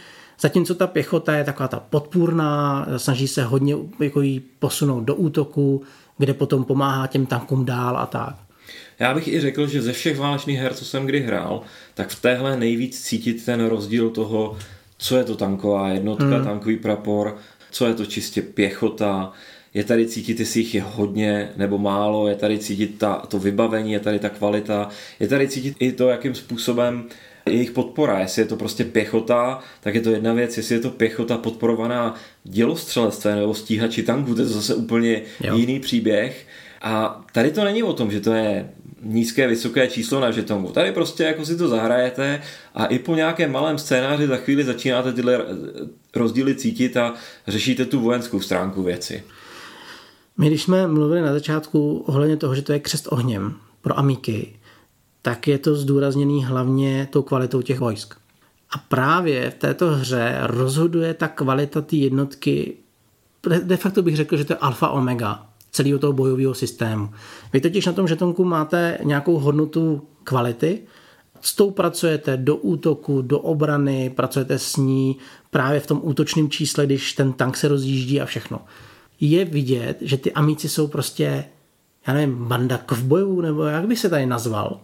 Zatímco 0.41 0.75
ta 0.75 0.87
pěchota 0.87 1.35
je 1.35 1.45
taková 1.45 1.69
ta 1.69 1.81
podpůrná, 1.81 2.87
snaží 2.97 3.29
se 3.29 3.45
hodně 3.45 3.77
jako 4.00 4.21
jí 4.21 4.41
posunout 4.59 5.00
do 5.00 5.15
útoku, 5.15 5.83
kde 6.19 6.35
potom 6.35 6.65
pomáhá 6.65 7.07
těm 7.07 7.27
tankům 7.27 7.65
dál 7.65 7.99
a 7.99 8.07
tak. 8.07 8.37
Já 8.99 9.15
bych 9.15 9.29
i 9.29 9.41
řekl, 9.41 9.67
že 9.67 9.83
ze 9.83 9.93
všech 9.93 10.19
válečných 10.19 10.59
her, 10.59 10.75
co 10.75 10.85
jsem 10.85 11.07
kdy 11.07 11.21
hrál, 11.21 11.63
tak 11.95 12.09
v 12.09 12.23
téhle 12.23 12.57
nejvíc 12.57 13.03
cítit 13.03 13.45
ten 13.45 13.67
rozdíl 13.67 14.11
toho, 14.11 14.59
co 14.99 15.17
je 15.17 15.25
to 15.25 15.37
tanková 15.37 15.89
jednotka, 15.89 16.37
hmm. 16.37 16.45
tankový 16.45 16.77
prapor, 16.77 17.37
co 17.71 17.87
je 17.87 17.95
to 17.95 18.07
čistě 18.07 18.43
pěchota, 18.43 19.33
je 19.75 19.85
tady 19.85 20.07
cítit, 20.07 20.41
jestli 20.41 20.61
jich 20.61 20.75
je 20.75 20.83
hodně 20.83 21.51
nebo 21.57 21.79
málo, 21.79 22.29
je 22.29 22.35
tady 22.35 22.59
cítit 22.59 22.99
ta, 22.99 23.15
to 23.15 23.39
vybavení, 23.39 23.93
je 23.93 24.01
tady 24.01 24.19
ta 24.19 24.29
kvalita, 24.29 24.89
je 25.21 25.29
tady 25.29 25.49
cítit 25.49 25.77
i 25.81 25.93
to, 25.93 26.09
jakým 26.09 26.35
způsobem 26.35 27.05
jejich 27.49 27.71
podpora. 27.71 28.19
Jestli 28.19 28.43
je 28.43 28.47
to 28.47 28.57
prostě 28.57 28.85
pěchota, 28.85 29.61
tak 29.81 29.95
je 29.95 30.00
to 30.00 30.11
jedna 30.11 30.33
věc, 30.33 30.57
jestli 30.57 30.75
je 30.75 30.81
to 30.81 30.90
pěchota 30.90 31.38
podporovaná 31.38 32.14
dělostřelectvem 32.45 33.38
nebo 33.38 33.55
stíhači 33.55 34.02
tanků, 34.02 34.35
to 34.35 34.40
je 34.40 34.47
zase 34.47 34.75
úplně 34.75 35.23
jo. 35.40 35.57
jiný 35.57 35.81
příběh. 35.81 36.47
A 36.83 37.25
tady 37.33 37.50
to 37.50 37.64
není 37.64 37.83
o 37.83 37.93
tom, 37.93 38.11
že 38.11 38.21
to 38.21 38.33
je 38.33 38.71
nízké, 39.02 39.47
vysoké 39.47 39.88
číslo 39.88 40.21
na 40.21 40.31
žetonu. 40.31 40.69
Tady 40.69 40.93
prostě 40.93 41.25
jako 41.25 41.45
si 41.45 41.57
to 41.57 41.69
zahrajete 41.69 42.43
a 42.75 42.87
i 42.87 42.99
po 42.99 43.14
nějakém 43.14 43.52
malém 43.52 43.78
scénáři 43.78 44.26
za 44.26 44.37
chvíli 44.37 44.64
začínáte 44.64 45.12
tyhle 45.12 45.45
rozdíly 46.17 46.55
cítit 46.55 46.97
a 46.97 47.14
řešíte 47.49 47.85
tu 47.85 48.00
vojenskou 48.00 48.40
stránku 48.40 48.83
věci. 48.83 49.23
My 50.38 50.47
když 50.47 50.62
jsme 50.62 50.87
mluvili 50.87 51.21
na 51.21 51.33
začátku 51.33 52.05
ohledně 52.07 52.37
toho, 52.37 52.55
že 52.55 52.62
to 52.62 52.73
je 52.73 52.78
křest 52.78 53.09
ohněm 53.11 53.55
pro 53.83 53.99
Amíky, 53.99 54.58
tak 55.23 55.49
je 55.49 55.59
to 55.59 55.75
zdůrazněný 55.75 56.45
hlavně 56.45 57.09
tou 57.11 57.23
kvalitou 57.23 57.63
těch 57.63 57.81
vojsk. 57.81 58.15
A 58.71 58.79
právě 58.89 59.51
v 59.51 59.55
této 59.55 59.91
hře 59.91 60.39
rozhoduje 60.43 61.15
ta 61.15 61.29
kvalita 61.29 61.81
té 61.81 61.97
jednotky, 61.97 62.77
de 63.63 63.77
facto 63.77 64.03
bych 64.03 64.17
řekl, 64.17 64.37
že 64.37 64.45
to 64.45 64.53
je 64.53 64.57
alfa 64.57 64.89
omega 64.89 65.47
celého 65.71 65.99
toho 65.99 66.13
bojového 66.13 66.55
systému. 66.55 67.11
Vy 67.53 67.61
totiž 67.61 67.87
na 67.87 67.93
tom 67.93 68.09
žetonku 68.09 68.45
máte 68.45 68.99
nějakou 69.05 69.39
hodnotu 69.39 70.03
kvality, 70.25 70.81
s 71.41 71.55
tou 71.57 71.71
pracujete 71.71 72.37
do 72.37 72.57
útoku, 72.57 73.23
do 73.23 73.39
obrany, 73.39 74.11
pracujete 74.11 74.59
s 74.59 74.77
ní 74.77 75.17
právě 75.51 75.81
v 75.81 75.87
tom 75.87 76.01
útočném 76.03 76.51
čísle, 76.51 76.87
když 76.87 77.13
ten 77.13 77.33
tank 77.33 77.57
se 77.57 77.69
rozjíždí 77.69 78.21
a 78.21 78.27
všechno. 78.27 78.61
Je 79.21 79.45
vidět, 79.45 79.97
že 80.01 80.17
ty 80.17 80.33
amíci 80.33 80.69
jsou 80.69 80.87
prostě 80.87 81.45
já 82.09 82.15
nevím, 82.15 82.45
banda 82.45 82.79
kovbojů, 82.79 83.41
nebo 83.41 83.63
jak 83.63 83.87
by 83.87 83.97
se 83.97 84.11
tady 84.11 84.27
nazval? 84.27 84.81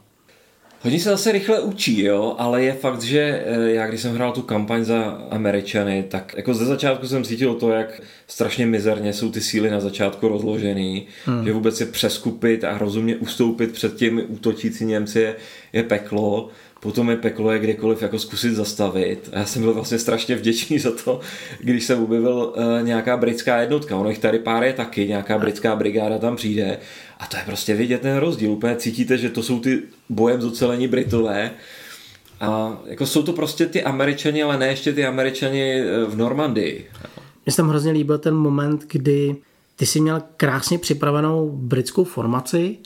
Hodně 0.85 1.01
se 1.01 1.11
zase 1.11 1.33
rychle 1.33 1.61
učí, 1.61 2.03
jo, 2.03 2.35
ale 2.39 2.63
je 2.63 2.73
fakt, 2.73 3.03
že 3.03 3.45
eh, 3.47 3.71
já 3.71 3.87
když 3.87 4.01
jsem 4.01 4.15
hrál 4.15 4.33
tu 4.33 4.43
kampaň 4.43 4.85
za 4.85 5.05
Američany, 5.31 6.05
tak 6.09 6.35
jako 6.37 6.55
ze 6.55 6.65
začátku 6.65 7.09
jsem 7.09 7.25
cítil 7.25 7.55
to, 7.55 7.71
jak 7.71 8.01
strašně 8.27 8.67
mizerně 8.67 9.13
jsou 9.13 9.31
ty 9.31 9.41
síly 9.41 9.71
na 9.71 9.81
začátku 9.81 10.29
rozložený, 10.29 11.07
hmm. 11.25 11.45
že 11.45 11.53
vůbec 11.53 11.81
je 11.81 11.87
přeskupit 11.87 12.65
a 12.65 12.79
rozumně 12.79 13.17
ustoupit 13.17 13.73
před 13.73 13.97
těmi 13.97 14.23
útočící 14.23 14.85
Němci 14.85 15.21
je, 15.21 15.37
je 15.73 15.83
peklo 15.83 16.49
potom 16.85 17.11
je 17.11 17.17
peklo 17.17 17.53
je 17.53 17.59
kdekoliv 17.59 18.03
jako 18.03 18.19
zkusit 18.19 18.55
zastavit. 18.55 19.29
A 19.33 19.39
já 19.39 19.45
jsem 19.45 19.63
byl 19.63 19.75
vlastně 19.75 19.99
strašně 19.99 20.37
vděčný 20.37 20.79
za 20.79 20.91
to, 21.05 21.21
když 21.61 21.85
jsem 21.85 22.03
objevil 22.03 22.53
uh, 22.57 22.87
nějaká 22.87 23.17
britská 23.17 23.61
jednotka. 23.61 23.97
Ono 23.97 24.09
jich 24.09 24.19
tady 24.19 24.39
pár 24.39 24.65
je 24.65 24.73
taky, 24.73 25.09
nějaká 25.09 25.39
britská 25.39 25.77
brigáda 25.77 26.19
tam 26.19 26.37
přijde. 26.37 26.79
A 27.19 27.27
to 27.27 27.37
je 27.37 27.43
prostě 27.47 27.75
vidět 27.75 28.01
ten 28.01 28.17
rozdíl. 28.17 28.51
Úplně 28.51 28.77
cítíte, 28.77 29.19
že 29.19 29.31
to 29.31 29.43
jsou 29.43 29.61
ty 29.61 29.83
bojem 30.09 30.41
zocelení 30.41 30.89
Britové. 30.89 31.51
A 32.41 32.79
jako 32.87 33.07
jsou 33.07 33.23
to 33.23 33.33
prostě 33.33 33.67
ty 33.67 33.83
američani, 33.83 34.43
ale 34.43 34.59
ne 34.59 34.67
ještě 34.67 34.93
ty 34.93 35.07
američani 35.07 35.81
eh, 35.81 36.05
v 36.05 36.17
Normandii. 36.17 36.91
Mně 37.47 37.51
se 37.53 37.57
tam 37.57 37.69
hrozně 37.69 37.93
líbil 37.93 38.19
ten 38.19 38.35
moment, 38.35 38.85
kdy 38.93 39.37
ty 39.77 39.87
si 39.87 40.01
měl 40.01 40.23
krásně 40.37 40.79
připravenou 40.79 41.51
britskou 41.51 42.05
formaci 42.05 42.77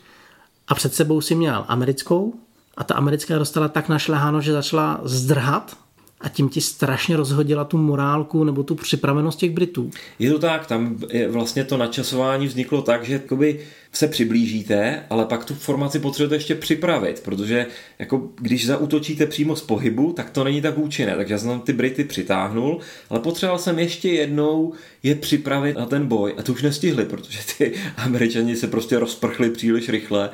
a 0.69 0.75
před 0.75 0.95
sebou 0.95 1.21
si 1.21 1.35
měl 1.35 1.65
americkou 1.69 2.35
a 2.79 2.85
ta 2.85 2.95
americká 2.95 3.39
dostala 3.39 3.69
tak 3.69 3.89
našleháno, 3.89 4.41
že 4.41 4.53
začala 4.53 5.01
zdrhat 5.05 5.77
a 6.21 6.29
tím 6.29 6.49
ti 6.49 6.61
strašně 6.61 7.17
rozhodila 7.17 7.65
tu 7.65 7.79
morálku 7.79 8.45
nebo 8.45 8.63
tu 8.63 8.75
připravenost 8.75 9.39
těch 9.39 9.51
Britů. 9.51 9.91
Je 10.19 10.31
to 10.31 10.39
tak, 10.39 10.67
tam 10.67 10.99
je 11.11 11.29
vlastně 11.29 11.65
to 11.65 11.77
načasování 11.77 12.47
vzniklo 12.47 12.83
tak, 12.83 13.05
že 13.05 13.13
jakoby 13.13 13.61
se 13.93 14.09
přiblížíte, 14.09 15.03
ale 15.11 15.25
pak 15.25 15.45
tu 15.45 15.55
formaci 15.55 15.99
potřebujete 15.99 16.35
ještě 16.35 16.55
připravit, 16.55 17.21
protože 17.25 17.67
jako 17.99 18.29
když 18.41 18.67
zautočíte 18.67 19.27
přímo 19.27 19.57
z 19.57 19.63
pohybu, 19.63 20.13
tak 20.13 20.31
to 20.31 20.45
není 20.45 20.63
tak 20.63 20.79
účinné, 20.79 21.17
takže 21.17 21.35
já 21.35 21.39
jsem 21.39 21.61
ty 21.61 21.73
Brity 21.73 22.05
přitáhnul, 22.05 22.79
ale 23.11 23.21
potřeboval 23.21 23.59
jsem 23.59 23.79
ještě 23.79 24.09
jednou 24.09 24.73
je 25.03 25.15
připravit 25.15 25.77
na 25.77 25.87
ten 25.87 26.07
boj 26.07 26.35
a 26.39 26.43
to 26.43 26.53
už 26.53 26.63
nestihli, 26.63 27.05
protože 27.05 27.39
ty 27.59 27.75
američani 27.97 28.57
se 28.57 28.67
prostě 28.67 28.99
rozprchli 28.99 29.51
příliš 29.51 29.89
rychle 29.89 30.31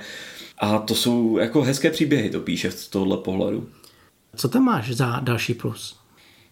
a 0.59 0.79
to 0.79 0.95
jsou 0.95 1.39
jako 1.39 1.63
hezké 1.63 1.91
příběhy, 1.91 2.31
to 2.31 2.41
píše 2.41 2.71
z 2.71 2.89
tohohle 2.89 3.17
pohledu. 3.17 3.69
Co 4.37 4.49
tam 4.49 4.63
máš 4.63 4.91
za 4.91 5.21
další 5.21 5.55
plus? 5.55 5.97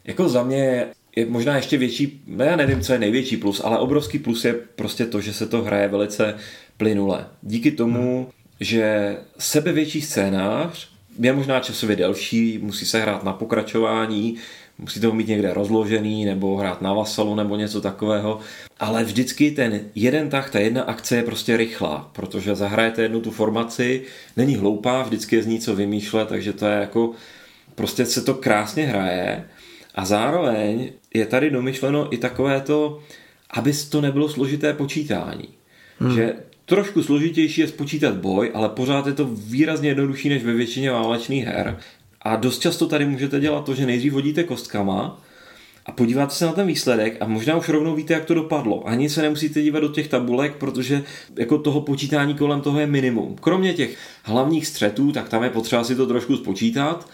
Jako 0.04 0.28
za 0.28 0.42
mě 0.42 0.86
je 1.16 1.26
možná 1.26 1.56
ještě 1.56 1.76
větší, 1.78 2.22
no 2.26 2.44
já 2.44 2.56
nevím, 2.56 2.80
co 2.80 2.92
je 2.92 2.98
největší 2.98 3.36
plus, 3.36 3.60
ale 3.64 3.78
obrovský 3.78 4.18
plus 4.18 4.44
je 4.44 4.52
prostě 4.52 5.06
to, 5.06 5.20
že 5.20 5.32
se 5.32 5.46
to 5.46 5.62
hraje 5.62 5.88
velice 5.88 6.34
plynule. 6.76 7.26
Díky 7.42 7.70
tomu, 7.70 8.18
hmm. 8.18 8.26
že 8.60 9.16
sebevětší 9.38 10.00
scénář 10.00 10.88
je 11.18 11.32
možná 11.32 11.60
časově 11.60 11.96
delší, 11.96 12.58
musí 12.58 12.86
se 12.86 13.00
hrát 13.00 13.24
na 13.24 13.32
pokračování, 13.32 14.36
musíte 14.78 15.06
ho 15.06 15.12
mít 15.12 15.28
někde 15.28 15.54
rozložený 15.54 16.24
nebo 16.24 16.56
hrát 16.56 16.82
na 16.82 16.92
vasalu 16.92 17.34
nebo 17.34 17.56
něco 17.56 17.80
takového, 17.80 18.40
ale 18.80 19.04
vždycky 19.04 19.50
ten 19.50 19.80
jeden 19.94 20.30
tah, 20.30 20.50
ta 20.50 20.58
jedna 20.58 20.82
akce 20.82 21.16
je 21.16 21.22
prostě 21.22 21.56
rychlá, 21.56 22.10
protože 22.12 22.54
zahrajete 22.54 23.02
jednu 23.02 23.20
tu 23.20 23.30
formaci, 23.30 24.02
není 24.36 24.56
hloupá, 24.56 25.02
vždycky 25.02 25.36
je 25.36 25.42
z 25.42 25.46
ní 25.46 25.60
co 25.60 25.76
vymýšlet, 25.76 26.28
takže 26.28 26.52
to 26.52 26.66
je 26.66 26.80
jako, 26.80 27.10
prostě 27.74 28.06
se 28.06 28.22
to 28.22 28.34
krásně 28.34 28.86
hraje 28.86 29.44
a 29.94 30.04
zároveň 30.04 30.92
je 31.14 31.26
tady 31.26 31.50
domyšleno 31.50 32.14
i 32.14 32.16
takové 32.16 32.60
to, 32.60 33.00
aby 33.50 33.72
to 33.90 34.00
nebylo 34.00 34.28
složité 34.28 34.72
počítání. 34.72 35.48
Hmm. 35.98 36.14
Že 36.14 36.34
trošku 36.64 37.02
složitější 37.02 37.60
je 37.60 37.68
spočítat 37.68 38.14
boj, 38.14 38.50
ale 38.54 38.68
pořád 38.68 39.06
je 39.06 39.12
to 39.12 39.24
výrazně 39.24 39.88
jednodušší 39.88 40.28
než 40.28 40.44
ve 40.44 40.52
většině 40.52 40.90
válečných 40.90 41.44
her. 41.44 41.78
A 42.22 42.36
dost 42.36 42.58
často 42.58 42.86
tady 42.86 43.06
můžete 43.06 43.40
dělat 43.40 43.64
to, 43.64 43.74
že 43.74 43.86
nejdřív 43.86 44.12
hodíte 44.12 44.44
kostkama 44.44 45.20
a 45.86 45.92
podíváte 45.92 46.34
se 46.34 46.46
na 46.46 46.52
ten 46.52 46.66
výsledek 46.66 47.16
a 47.20 47.26
možná 47.26 47.56
už 47.56 47.68
rovnou 47.68 47.94
víte, 47.94 48.14
jak 48.14 48.24
to 48.24 48.34
dopadlo. 48.34 48.88
Ani 48.88 49.10
se 49.10 49.22
nemusíte 49.22 49.62
dívat 49.62 49.80
do 49.80 49.88
těch 49.88 50.08
tabulek, 50.08 50.56
protože 50.56 51.02
jako 51.36 51.58
toho 51.58 51.80
počítání 51.80 52.34
kolem 52.34 52.60
toho 52.60 52.80
je 52.80 52.86
minimum. 52.86 53.36
Kromě 53.40 53.74
těch 53.74 53.96
hlavních 54.22 54.66
střetů, 54.66 55.12
tak 55.12 55.28
tam 55.28 55.42
je 55.42 55.50
potřeba 55.50 55.84
si 55.84 55.96
to 55.96 56.06
trošku 56.06 56.36
spočítat, 56.36 57.08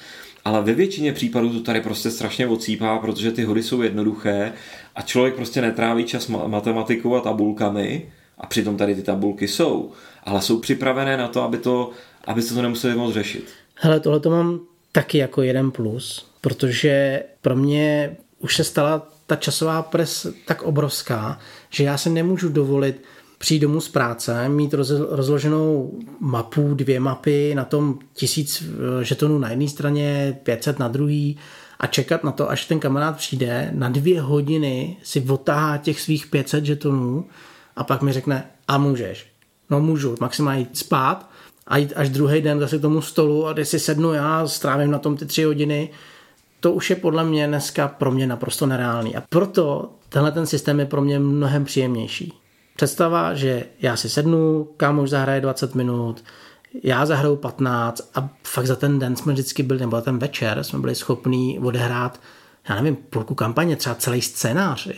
ale 0.45 0.63
ve 0.63 0.75
většině 0.75 1.13
případů 1.13 1.53
to 1.53 1.61
tady 1.61 1.81
prostě 1.81 2.11
strašně 2.11 2.47
odsýpá, 2.47 2.99
protože 2.99 3.33
ty 3.33 3.45
hody 3.45 3.63
jsou 3.63 3.83
jednoduché 3.83 4.53
a 4.95 5.03
člověk 5.03 5.35
prostě 5.35 5.61
netráví 5.61 6.05
čas 6.05 6.29
matematikou 6.29 7.15
a 7.15 7.21
tabulkami 7.21 8.13
a 8.39 8.47
přitom 8.47 8.77
tady 8.77 8.95
ty 8.95 9.03
tabulky 9.03 9.49
jsou, 9.49 9.91
ale 10.25 10.43
jsou 10.43 10.59
připravené 10.59 11.17
na 11.17 11.29
to, 11.29 11.43
aby 11.43 11.59
to, 11.59 11.91
aby 12.25 12.43
se 12.43 12.55
to 12.55 12.63
nemuseli 12.63 12.95
moc 12.95 13.15
řešit. 13.15 13.49
Hele, 13.75 14.01
tohle 14.01 14.21
to 14.21 14.31
mám 14.31 14.61
taky 14.99 15.19
jako 15.19 15.43
jeden 15.43 15.71
plus, 15.71 16.31
protože 16.41 17.23
pro 17.43 17.57
mě 17.57 18.17
už 18.39 18.57
se 18.57 18.65
stala 18.65 19.09
ta 19.27 19.37
časová 19.37 19.83
pres 19.83 20.27
tak 20.47 20.63
obrovská, 20.63 21.39
že 21.71 21.85
já 21.85 21.99
se 21.99 22.11
nemůžu 22.11 22.49
dovolit 22.49 23.05
přijít 23.39 23.61
domů 23.61 23.81
z 23.81 23.89
práce, 23.89 24.49
mít 24.49 24.75
rozloženou 25.09 25.99
mapu, 26.21 26.75
dvě 26.75 27.01
mapy, 27.01 27.55
na 27.55 27.65
tom 27.65 27.99
tisíc 28.13 28.63
eh, 28.63 29.05
žetonů 29.05 29.39
na 29.39 29.51
jedné 29.51 29.69
straně, 29.69 30.39
500 30.43 30.79
na 30.79 30.89
druhý 30.89 31.39
a 31.81 31.87
čekat 31.87 32.25
na 32.25 32.33
to, 32.33 32.51
až 32.51 32.67
ten 32.67 32.81
kamarád 32.81 33.17
přijde, 33.17 33.71
na 33.75 33.89
dvě 33.89 34.21
hodiny 34.21 34.97
si 35.03 35.21
otahá 35.29 35.77
těch 35.77 36.01
svých 36.01 36.27
500 36.27 36.65
žetonů 36.65 37.27
a 37.77 37.85
pak 37.85 38.03
mi 38.03 38.13
řekne, 38.13 38.51
a 38.69 38.79
můžeš. 38.79 39.27
No 39.71 39.81
můžu, 39.81 40.15
maximálně 40.21 40.61
jít 40.61 40.79
spát 40.79 41.28
a 41.69 41.77
jít 41.77 41.93
až 41.97 42.09
druhý 42.09 42.41
den 42.41 42.61
zase 42.61 42.79
k 42.79 42.83
tomu 42.83 43.01
stolu 43.01 43.47
a 43.47 43.53
když 43.53 43.69
si 43.69 43.79
sednu 43.79 44.13
já, 44.13 44.47
strávím 44.47 44.91
na 44.91 44.99
tom 44.99 45.17
ty 45.17 45.27
tři 45.27 45.45
hodiny, 45.45 45.91
to 46.61 46.73
už 46.73 46.91
je 46.91 46.97
podle 46.97 47.25
mě 47.25 47.47
dneska 47.47 47.89
pro 47.89 48.11
mě 48.11 48.27
naprosto 48.27 48.67
nereálný. 48.67 49.17
A 49.17 49.23
proto 49.29 49.91
tenhle 50.09 50.33
ten 50.33 50.47
systém 50.47 50.81
je 50.81 50.87
pro 50.87 51.03
mě 51.03 51.19
mnohem 51.19 51.65
příjemnější. 51.65 52.33
Představa, 52.77 53.35
že 53.35 53.65
já 53.83 53.97
si 53.97 54.09
sednu, 54.09 54.69
kámoš 54.77 55.11
zahraje 55.11 55.41
20 55.41 55.75
minut, 55.75 56.25
já 56.83 57.07
zahraju 57.07 57.37
15 57.37 58.11
a 58.15 58.29
fakt 58.45 58.67
za 58.67 58.77
ten 58.77 58.99
den 58.99 59.17
jsme 59.17 59.33
vždycky 59.33 59.63
byli, 59.63 59.81
nebo 59.81 60.01
ten 60.01 60.19
večer 60.19 60.65
jsme 60.65 60.79
byli 60.79 60.95
schopní 60.95 61.59
odehrát 61.59 62.21
já 62.69 62.75
nevím, 62.75 62.97
půlku 62.97 63.35
kampaně, 63.35 63.77
třeba 63.77 63.95
celý 63.95 64.23
scénář. 64.23 64.89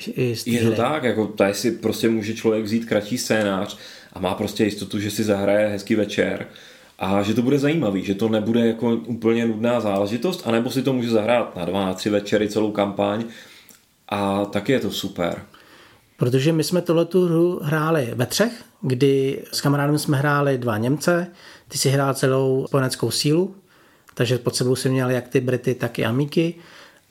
Je 0.47 0.71
to 0.71 0.73
tak, 0.73 1.03
jako 1.03 1.27
tady 1.27 1.55
si 1.55 1.71
prostě 1.71 2.09
může 2.09 2.35
člověk 2.35 2.65
vzít 2.65 2.85
kratší 2.85 3.19
scénář 3.19 3.79
a 4.13 4.21
má 4.21 4.35
prostě 4.35 4.65
jistotu, 4.65 4.99
že 4.99 5.11
si 5.11 5.25
zahraje 5.25 5.69
hezký 5.69 5.95
večer 5.95 6.47
a 6.99 7.23
že 7.23 7.35
to 7.35 7.43
bude 7.43 7.59
zajímavý, 7.59 8.05
že 8.05 8.15
to 8.15 8.29
nebude 8.29 8.67
jako 8.67 8.91
úplně 8.95 9.47
nudná 9.47 9.81
záležitost, 9.81 10.43
anebo 10.47 10.71
si 10.71 10.83
to 10.83 10.93
může 10.93 11.11
zahrát 11.11 11.57
na 11.57 11.65
dva, 11.65 11.87
na 11.87 11.95
tři 11.95 12.11
večery 12.11 12.49
celou 12.49 12.71
kampaň 12.71 13.25
a 14.09 14.45
taky 14.45 14.73
je 14.73 14.81
to 14.81 14.91
super. 14.91 15.43
Protože 16.17 16.53
my 16.53 16.65
jsme 16.65 16.83
tohle 16.83 17.07
hru 17.15 17.61
hráli 17.63 18.13
ve 18.15 18.27
třech, 18.27 18.65
kdy 18.81 19.43
s 19.53 19.61
kamarádem 19.61 19.99
jsme 19.99 20.17
hráli 20.17 20.59
dva 20.59 20.79
Němce, 20.79 21.27
ty 21.69 21.79
si 21.79 21.89
hrál 21.89 22.15
celou 22.15 22.67
spojeneckou 22.67 23.11
sílu, 23.11 23.55
takže 24.15 24.39
pod 24.39 24.57
sebou 24.57 24.77
si 24.77 24.89
měl 24.89 25.11
jak 25.11 25.29
ty 25.29 25.41
Brity, 25.41 25.75
tak 25.75 25.99
i 25.99 26.05
Amíky 26.05 26.55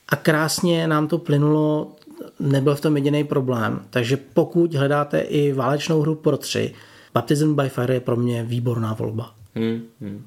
a 0.08 0.16
krásně 0.16 0.86
nám 0.86 1.08
to 1.08 1.18
plynulo, 1.18 1.92
nebyl 2.40 2.74
v 2.74 2.80
tom 2.80 2.96
jediný 2.96 3.24
problém. 3.24 3.80
Takže 3.90 4.16
pokud 4.16 4.74
hledáte 4.74 5.20
i 5.20 5.52
válečnou 5.52 6.00
hru 6.00 6.14
pro 6.14 6.36
tři, 6.36 6.74
Baptism 7.14 7.54
by 7.54 7.68
Fire 7.68 7.94
je 7.94 8.00
pro 8.00 8.16
mě 8.16 8.44
výborná 8.44 8.94
volba. 8.94 9.34
Hmm, 9.54 9.82
hmm. 10.00 10.26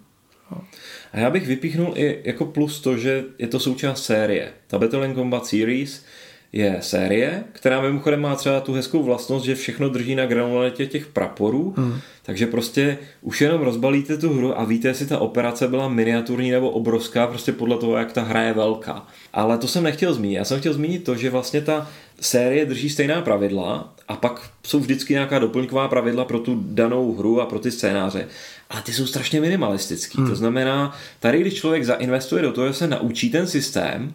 A 1.13 1.19
já 1.19 1.29
bych 1.29 1.47
vypíchnul 1.47 1.93
i 1.95 2.21
jako 2.23 2.45
plus 2.45 2.79
to, 2.79 2.97
že 2.97 3.23
je 3.39 3.47
to 3.47 3.59
součást 3.59 4.03
série. 4.03 4.53
Ta 4.67 4.79
Battle 4.79 5.13
Combat 5.13 5.45
Series 5.45 6.05
je 6.53 6.77
série, 6.81 7.43
která 7.51 7.81
mimochodem 7.81 8.21
má 8.21 8.35
třeba 8.35 8.59
tu 8.59 8.73
hezkou 8.73 9.03
vlastnost, 9.03 9.45
že 9.45 9.55
všechno 9.55 9.89
drží 9.89 10.15
na 10.15 10.25
granularitě 10.25 10.85
těch 10.85 11.07
praporů, 11.07 11.73
hmm. 11.77 11.99
takže 12.23 12.47
prostě 12.47 12.97
už 13.21 13.41
jenom 13.41 13.61
rozbalíte 13.61 14.17
tu 14.17 14.33
hru 14.33 14.59
a 14.59 14.63
víte, 14.63 14.87
jestli 14.87 15.05
ta 15.05 15.19
operace 15.19 15.67
byla 15.67 15.87
miniaturní 15.87 16.51
nebo 16.51 16.69
obrovská, 16.69 17.27
prostě 17.27 17.51
podle 17.51 17.77
toho, 17.77 17.97
jak 17.97 18.11
ta 18.11 18.21
hra 18.21 18.41
je 18.41 18.53
velká. 18.53 19.07
Ale 19.33 19.57
to 19.57 19.67
jsem 19.67 19.83
nechtěl 19.83 20.13
zmínit. 20.13 20.35
Já 20.35 20.45
jsem 20.45 20.59
chtěl 20.59 20.73
zmínit 20.73 21.03
to, 21.03 21.15
že 21.15 21.29
vlastně 21.29 21.61
ta 21.61 21.89
série 22.19 22.65
drží 22.65 22.89
stejná 22.89 23.21
pravidla 23.21 23.93
a 24.07 24.15
pak 24.15 24.49
jsou 24.63 24.79
vždycky 24.79 25.13
nějaká 25.13 25.39
doplňková 25.39 25.87
pravidla 25.87 26.25
pro 26.25 26.39
tu 26.39 26.63
danou 26.67 27.15
hru 27.15 27.41
a 27.41 27.45
pro 27.45 27.59
ty 27.59 27.71
scénáře. 27.71 28.27
Ale 28.69 28.81
ty 28.81 28.93
jsou 28.93 29.05
strašně 29.05 29.41
minimalistický. 29.41 30.17
Hmm. 30.17 30.29
To 30.29 30.35
znamená, 30.35 30.97
tady 31.19 31.41
když 31.41 31.53
člověk 31.53 31.85
zainvestuje 31.85 32.41
do 32.41 32.51
toho, 32.51 32.67
že 32.67 32.73
se 32.73 32.87
naučí 32.87 33.29
ten 33.29 33.47
systém, 33.47 34.13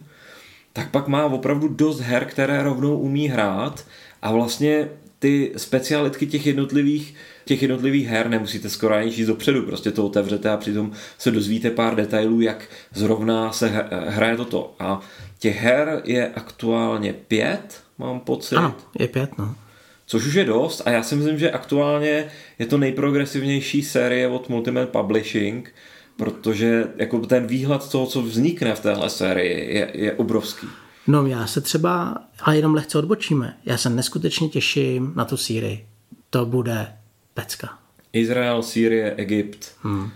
tak 0.79 0.91
pak 0.91 1.07
má 1.07 1.25
opravdu 1.25 1.67
dost 1.67 1.99
her, 1.99 2.25
které 2.25 2.63
rovnou 2.63 2.97
umí 2.97 3.27
hrát 3.27 3.85
a 4.21 4.31
vlastně 4.31 4.89
ty 5.19 5.51
specialitky 5.57 6.27
těch 6.27 6.45
jednotlivých, 6.45 7.15
těch 7.45 7.61
jednotlivých 7.61 8.07
her 8.07 8.29
nemusíte 8.29 8.69
skoro 8.69 8.95
ani 8.95 9.11
číst 9.11 9.27
dopředu, 9.27 9.63
prostě 9.63 9.91
to 9.91 10.05
otevřete 10.05 10.49
a 10.49 10.57
přitom 10.57 10.91
se 11.17 11.31
dozvíte 11.31 11.71
pár 11.71 11.95
detailů, 11.95 12.41
jak 12.41 12.69
zrovna 12.93 13.51
se 13.51 13.67
hraje 14.07 14.37
toto. 14.37 14.75
A 14.79 15.01
těch 15.39 15.61
her 15.61 16.01
je 16.05 16.31
aktuálně 16.35 17.13
pět, 17.13 17.81
mám 17.97 18.19
pocit. 18.19 18.55
Ano, 18.55 18.75
je 18.99 19.07
pět, 19.07 19.37
no. 19.37 19.55
což 20.05 20.25
už 20.25 20.33
je 20.33 20.45
dost 20.45 20.81
a 20.85 20.91
já 20.91 21.03
si 21.03 21.15
myslím, 21.15 21.39
že 21.39 21.51
aktuálně 21.51 22.25
je 22.59 22.65
to 22.65 22.77
nejprogresivnější 22.77 23.81
série 23.83 24.27
od 24.27 24.49
Multiman 24.49 24.87
Publishing, 24.87 25.73
protože 26.19 26.87
jako 26.95 27.19
ten 27.19 27.47
výhled 27.47 27.89
toho, 27.89 28.05
co 28.05 28.21
vznikne 28.21 28.75
v 28.75 28.79
téhle 28.79 29.09
sérii, 29.09 29.75
je, 29.77 29.91
je 29.93 30.13
obrovský. 30.13 30.67
No 31.07 31.27
já 31.27 31.47
se 31.47 31.61
třeba, 31.61 32.17
ale 32.41 32.55
jenom 32.55 32.73
lehce 32.73 32.97
odbočíme, 32.97 33.57
já 33.65 33.77
se 33.77 33.89
neskutečně 33.89 34.49
těším 34.49 35.13
na 35.15 35.25
tu 35.25 35.37
Sýrii. 35.37 35.85
To 36.29 36.45
bude 36.45 36.93
pecka. 37.33 37.79
Izrael, 38.13 38.63
Sýrie, 38.63 39.15
Egypt 39.15 39.71
hmm. 39.81 40.09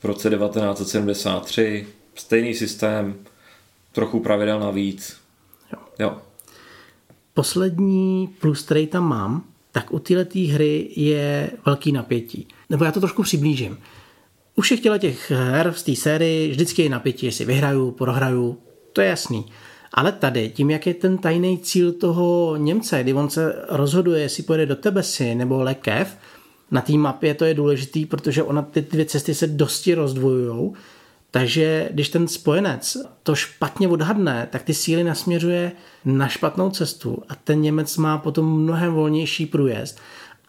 v 0.00 0.04
roce 0.04 0.30
1973, 0.30 1.86
stejný 2.14 2.54
systém, 2.54 3.14
trochu 3.92 4.20
pravidel 4.20 4.60
navíc. 4.60 5.16
Jo. 5.72 5.78
jo. 5.98 6.18
Poslední 7.34 8.28
plus, 8.40 8.62
který 8.62 8.86
tam 8.86 9.08
mám, 9.08 9.44
tak 9.72 9.92
u 9.92 9.98
této 9.98 10.38
hry 10.52 10.90
je 10.96 11.50
velký 11.66 11.92
napětí. 11.92 12.48
Nebo 12.70 12.84
já 12.84 12.92
to 12.92 13.00
trošku 13.00 13.22
přiblížím. 13.22 13.78
U 14.60 14.62
všech 14.62 14.80
těch 14.80 15.30
her 15.30 15.72
z 15.76 15.82
té 15.82 15.96
sérii 15.96 16.50
vždycky 16.50 16.82
je 16.82 16.88
napětí, 16.88 17.26
jestli 17.26 17.44
vyhraju, 17.44 17.90
prohraju, 17.90 18.58
to 18.92 19.00
je 19.00 19.08
jasný. 19.08 19.46
Ale 19.94 20.12
tady, 20.12 20.48
tím, 20.48 20.70
jak 20.70 20.86
je 20.86 20.94
ten 20.94 21.18
tajný 21.18 21.58
cíl 21.58 21.92
toho 21.92 22.56
Němce, 22.56 23.02
kdy 23.02 23.12
on 23.12 23.30
se 23.30 23.64
rozhoduje, 23.68 24.22
jestli 24.22 24.42
pojede 24.42 24.66
do 24.66 24.76
Tebesy 24.76 25.34
nebo 25.34 25.62
Lekev, 25.62 26.16
na 26.70 26.80
té 26.80 26.92
mapě 26.92 27.34
to 27.34 27.44
je 27.44 27.54
důležitý, 27.54 28.06
protože 28.06 28.42
ona 28.42 28.62
ty 28.62 28.80
dvě 28.80 29.04
cesty 29.04 29.34
se 29.34 29.46
dosti 29.46 29.94
rozdvojují. 29.94 30.72
Takže 31.30 31.88
když 31.92 32.08
ten 32.08 32.28
spojenec 32.28 32.96
to 33.22 33.34
špatně 33.34 33.88
odhadne, 33.88 34.48
tak 34.50 34.62
ty 34.62 34.74
síly 34.74 35.04
nasměřuje 35.04 35.72
na 36.04 36.28
špatnou 36.28 36.70
cestu 36.70 37.22
a 37.28 37.34
ten 37.34 37.60
Němec 37.60 37.96
má 37.96 38.18
potom 38.18 38.62
mnohem 38.62 38.92
volnější 38.92 39.46
průjezd. 39.46 39.98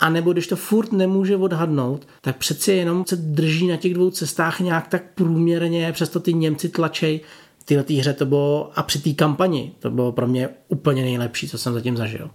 A 0.01 0.10
nebo 0.10 0.34
když 0.34 0.48
to 0.48 0.55
furt 0.55 0.91
nemůže 0.91 1.38
odhadnout, 1.38 2.08
tak 2.22 2.38
přeci 2.38 2.72
jenom 2.72 3.05
se 3.08 3.15
drží 3.15 3.67
na 3.67 3.77
těch 3.77 3.93
dvou 3.93 4.10
cestách 4.10 4.60
nějak 4.60 4.88
tak 4.88 5.03
průměrně, 5.15 5.91
přesto 5.91 6.20
ty 6.20 6.34
Němci 6.34 6.70
tlačej. 6.70 7.20
V 7.60 7.63
této 7.63 7.93
hře 7.93 8.13
to 8.13 8.25
bylo 8.25 8.72
a 8.75 8.84
při 8.84 9.00
té 9.00 9.13
kampani 9.13 9.72
to 9.79 9.91
bylo 9.91 10.12
pro 10.12 10.27
mě 10.27 10.50
úplně 10.67 11.03
nejlepší, 11.03 11.50
co 11.50 11.58
jsem 11.58 11.74
zatím 11.74 11.98
zažil. 11.98 12.29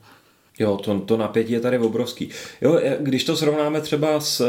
Jo, 0.58 0.76
to, 0.76 1.00
to 1.00 1.16
napětí 1.16 1.52
je 1.52 1.61
tady 1.61 1.78
obrovský. 1.78 2.28
Jo, 2.61 2.80
když 3.00 3.25
to 3.25 3.37
srovnáme 3.37 3.80
třeba 3.80 4.20
s, 4.20 4.46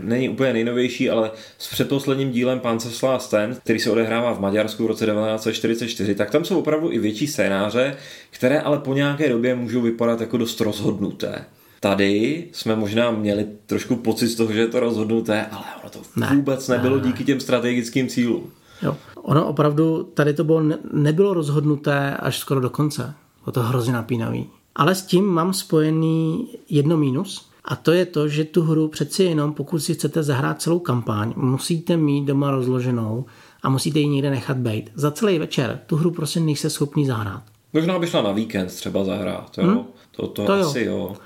není 0.00 0.28
úplně 0.28 0.52
nejnovější, 0.52 1.10
ale 1.10 1.30
s 1.58 1.68
předposledním 1.70 2.30
dílem 2.30 2.60
Pancesla 2.60 3.18
Sten, 3.18 3.56
který 3.62 3.78
se 3.78 3.90
odehrává 3.90 4.32
v 4.32 4.40
Maďarsku 4.40 4.84
v 4.84 4.86
roce 4.86 5.06
1944, 5.06 6.14
tak 6.14 6.30
tam 6.30 6.44
jsou 6.44 6.58
opravdu 6.58 6.92
i 6.92 6.98
větší 6.98 7.26
scénáře, 7.26 7.96
které 8.30 8.60
ale 8.60 8.78
po 8.78 8.94
nějaké 8.94 9.28
době 9.28 9.54
můžou 9.54 9.80
vypadat 9.80 10.20
jako 10.20 10.36
dost 10.36 10.60
rozhodnuté. 10.60 11.44
Tady 11.82 12.44
jsme 12.52 12.76
možná 12.76 13.10
měli 13.10 13.46
trošku 13.66 13.96
pocit 13.96 14.28
z 14.28 14.34
toho, 14.34 14.52
že 14.52 14.60
je 14.60 14.68
to 14.68 14.80
rozhodnuté, 14.80 15.46
ale 15.46 15.64
ono 15.80 15.90
to 15.90 15.98
ne, 16.16 16.30
vůbec 16.36 16.68
nebylo 16.68 16.96
ne, 16.96 17.02
díky 17.02 17.24
těm 17.24 17.40
strategickým 17.40 18.08
cílům. 18.08 18.50
Jo. 18.82 18.96
Ono 19.22 19.46
opravdu, 19.46 20.02
tady 20.14 20.34
to 20.34 20.44
bylo, 20.44 20.62
nebylo 20.92 21.34
rozhodnuté 21.34 22.16
až 22.16 22.38
skoro 22.38 22.60
do 22.60 22.70
konce. 22.70 23.14
Bylo 23.44 23.52
to 23.52 23.62
hrozně 23.62 23.92
napínavý. 23.92 24.46
Ale 24.74 24.94
s 24.94 25.02
tím 25.02 25.24
mám 25.24 25.52
spojený 25.52 26.48
jedno 26.70 26.96
mínus, 26.96 27.48
a 27.64 27.76
to 27.76 27.92
je 27.92 28.06
to, 28.06 28.28
že 28.28 28.44
tu 28.44 28.62
hru 28.62 28.88
přeci 28.88 29.24
jenom, 29.24 29.52
pokud 29.52 29.78
si 29.78 29.94
chcete 29.94 30.22
zahrát 30.22 30.62
celou 30.62 30.78
kampaň, 30.78 31.32
musíte 31.36 31.96
mít 31.96 32.24
doma 32.24 32.50
rozloženou 32.50 33.24
a 33.62 33.70
musíte 33.70 33.98
ji 33.98 34.08
někde 34.08 34.30
nechat 34.30 34.56
být. 34.56 34.90
Za 34.94 35.10
celý 35.10 35.38
večer 35.38 35.80
tu 35.86 35.96
hru 35.96 36.10
prostě 36.10 36.40
nejste 36.40 36.70
schopný 36.70 37.06
zahrát. 37.06 37.42
Možná 37.72 37.98
by 37.98 38.06
šla 38.06 38.22
na 38.22 38.32
víkend 38.32 38.66
třeba 38.66 39.04
zahrát, 39.04 39.58
jo? 39.58 39.66
Hmm? 39.66 39.84
To, 40.10 40.26
to, 40.26 40.44
to 40.44 40.52
asi 40.52 40.80
jo. 40.80 40.96
jo. 40.96 41.16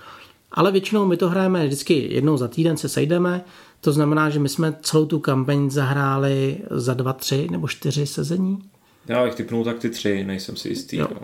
Ale 0.57 0.73
většinou 0.73 1.07
my 1.07 1.17
to 1.17 1.29
hrajeme 1.29 1.67
vždycky 1.67 2.15
jednou 2.15 2.37
za 2.37 2.49
týden 2.49 2.77
se 2.77 2.89
sejdeme, 2.89 3.45
to 3.81 3.93
znamená, 3.93 4.31
že 4.31 4.39
my 4.39 4.49
jsme 4.49 4.75
celou 4.83 5.07
tu 5.07 5.19
kampaň 5.19 5.71
zahráli 5.71 6.59
za 6.71 6.95
dva, 6.95 7.13
tři 7.13 7.49
nebo 7.51 7.69
čtyři 7.69 8.07
sezení. 8.07 8.59
Já 9.07 9.25
bych 9.25 9.35
typnul 9.35 9.65
tak 9.65 9.79
ty 9.79 9.91
tři, 9.91 10.25
nejsem 10.25 10.57
si 10.57 10.69
jistý. 10.69 10.97
Jo. 10.97 11.09
No. 11.15 11.21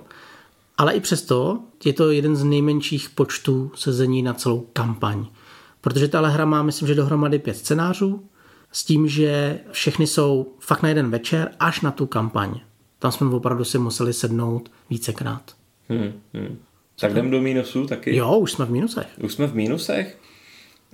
Ale 0.78 0.92
i 0.92 1.00
přesto 1.00 1.60
je 1.84 1.92
to 1.92 2.10
jeden 2.10 2.36
z 2.36 2.44
nejmenších 2.44 3.10
počtů 3.10 3.70
sezení 3.74 4.22
na 4.22 4.34
celou 4.34 4.66
kampaň. 4.72 5.26
Protože 5.80 6.08
ta 6.08 6.28
hra 6.28 6.44
má, 6.44 6.62
myslím, 6.62 6.88
že 6.88 6.94
dohromady 6.94 7.38
pět 7.38 7.56
scénářů, 7.56 8.24
s 8.72 8.84
tím, 8.84 9.08
že 9.08 9.60
všechny 9.70 10.06
jsou 10.06 10.52
fakt 10.58 10.82
na 10.82 10.88
jeden 10.88 11.10
večer 11.10 11.50
až 11.60 11.80
na 11.80 11.90
tu 11.90 12.06
kampaň. 12.06 12.60
Tam 12.98 13.12
jsme 13.12 13.30
opravdu 13.30 13.64
si 13.64 13.78
museli 13.78 14.12
sednout 14.12 14.70
vícekrát. 14.90 15.54
Hmm, 15.88 16.12
hmm. 16.34 16.58
Tak 17.00 17.12
jdem 17.12 17.30
do 17.30 17.40
mínusu 17.40 17.86
taky? 17.86 18.16
Jo, 18.16 18.38
už 18.38 18.52
jsme 18.52 18.64
v 18.64 18.70
mínusech. 18.70 19.06
Už 19.20 19.32
jsme 19.32 19.46
v 19.46 19.54
mínusech? 19.54 20.16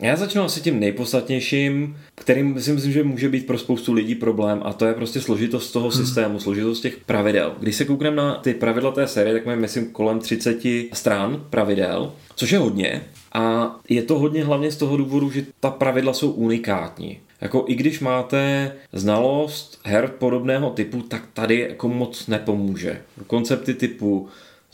Já 0.00 0.16
začnu 0.16 0.42
asi 0.42 0.60
tím 0.60 0.80
nejpodstatnějším, 0.80 1.96
kterým 2.14 2.60
si 2.60 2.72
myslím, 2.72 2.92
že 2.92 3.04
může 3.04 3.28
být 3.28 3.46
pro 3.46 3.58
spoustu 3.58 3.92
lidí 3.92 4.14
problém 4.14 4.60
a 4.64 4.72
to 4.72 4.84
je 4.84 4.94
prostě 4.94 5.20
složitost 5.20 5.72
toho 5.72 5.90
hmm. 5.90 6.04
systému, 6.04 6.40
složitost 6.40 6.80
těch 6.80 6.96
pravidel. 6.96 7.54
Když 7.60 7.76
se 7.76 7.84
koukneme 7.84 8.16
na 8.16 8.34
ty 8.34 8.54
pravidla 8.54 8.90
té 8.90 9.06
série, 9.06 9.34
tak 9.34 9.46
máme 9.46 9.60
myslím 9.60 9.90
kolem 9.90 10.20
30 10.20 10.58
stran 10.92 11.46
pravidel, 11.50 12.12
což 12.36 12.50
je 12.50 12.58
hodně 12.58 13.02
a 13.32 13.76
je 13.88 14.02
to 14.02 14.18
hodně 14.18 14.44
hlavně 14.44 14.70
z 14.70 14.76
toho 14.76 14.96
důvodu, 14.96 15.30
že 15.30 15.46
ta 15.60 15.70
pravidla 15.70 16.12
jsou 16.12 16.30
unikátní. 16.30 17.18
Jako 17.40 17.64
i 17.68 17.74
když 17.74 18.00
máte 18.00 18.72
znalost 18.92 19.80
her 19.84 20.08
podobného 20.18 20.70
typu, 20.70 21.02
tak 21.02 21.22
tady 21.32 21.66
jako 21.68 21.88
moc 21.88 22.26
nepomůže. 22.26 23.02
Koncepty 23.26 23.74
typu 23.74 24.28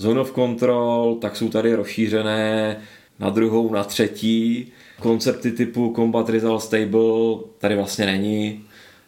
Zone 0.05 0.21
of 0.21 0.33
Control, 0.33 1.19
tak 1.21 1.37
jsou 1.37 1.49
tady 1.49 1.75
rozšířené 1.75 2.77
na 3.21 3.31
druhou, 3.31 3.73
na 3.73 3.85
třetí 3.85 4.73
koncepty 5.01 5.53
typu 5.53 5.93
Combat 5.97 6.29
Result 6.29 6.63
Stable 6.63 7.39
tady 7.59 7.77
vlastně 7.77 8.07
není. 8.07 8.65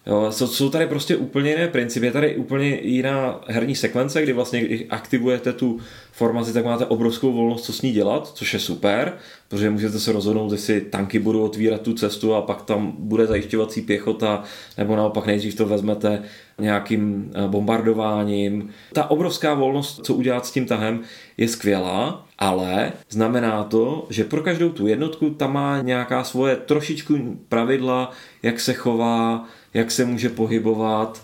Jo, 0.06 0.32
jsou 0.32 0.70
tady 0.70 0.86
prostě 0.86 1.16
úplně 1.16 1.50
jiné 1.50 1.68
principy. 1.68 2.06
Je 2.06 2.12
tady 2.12 2.36
úplně 2.36 2.80
jiná 2.82 3.40
herní 3.46 3.74
sekvence, 3.74 4.22
kdy 4.22 4.32
vlastně 4.32 4.60
když 4.60 4.84
aktivujete 4.90 5.52
tu 5.52 5.78
formaci, 6.12 6.52
tak 6.52 6.64
máte 6.64 6.86
obrovskou 6.86 7.32
volnost, 7.32 7.64
co 7.64 7.72
s 7.72 7.82
ní 7.82 7.92
dělat, 7.92 8.32
což 8.34 8.54
je 8.54 8.60
super, 8.60 9.12
protože 9.48 9.70
můžete 9.70 9.98
se 9.98 10.12
rozhodnout, 10.12 10.52
jestli 10.52 10.80
tanky 10.80 11.18
budou 11.18 11.42
otvírat 11.42 11.80
tu 11.80 11.94
cestu 11.94 12.34
a 12.34 12.42
pak 12.42 12.62
tam 12.62 12.92
bude 12.98 13.26
zajišťovací 13.26 13.82
pěchota, 13.82 14.42
nebo 14.78 14.96
naopak 14.96 15.26
nejdřív 15.26 15.54
to 15.54 15.66
vezmete 15.66 16.22
nějakým 16.60 17.32
eh, 17.34 17.48
bombardováním. 17.48 18.70
Ta 18.92 19.10
obrovská 19.10 19.54
volnost, 19.54 20.00
co 20.04 20.14
udělat 20.14 20.46
s 20.46 20.50
tím 20.50 20.66
tahem, 20.66 21.00
je 21.36 21.48
skvělá, 21.48 22.26
ale 22.38 22.92
znamená 23.10 23.64
to, 23.64 24.06
že 24.10 24.24
pro 24.24 24.42
každou 24.42 24.68
tu 24.70 24.86
jednotku 24.86 25.30
tam 25.30 25.52
má 25.52 25.82
nějaká 25.82 26.24
svoje 26.24 26.56
trošičku 26.56 27.38
pravidla, 27.48 28.10
jak 28.42 28.60
se 28.60 28.72
chová, 28.74 29.44
jak 29.74 29.90
se 29.90 30.04
může 30.04 30.28
pohybovat. 30.28 31.22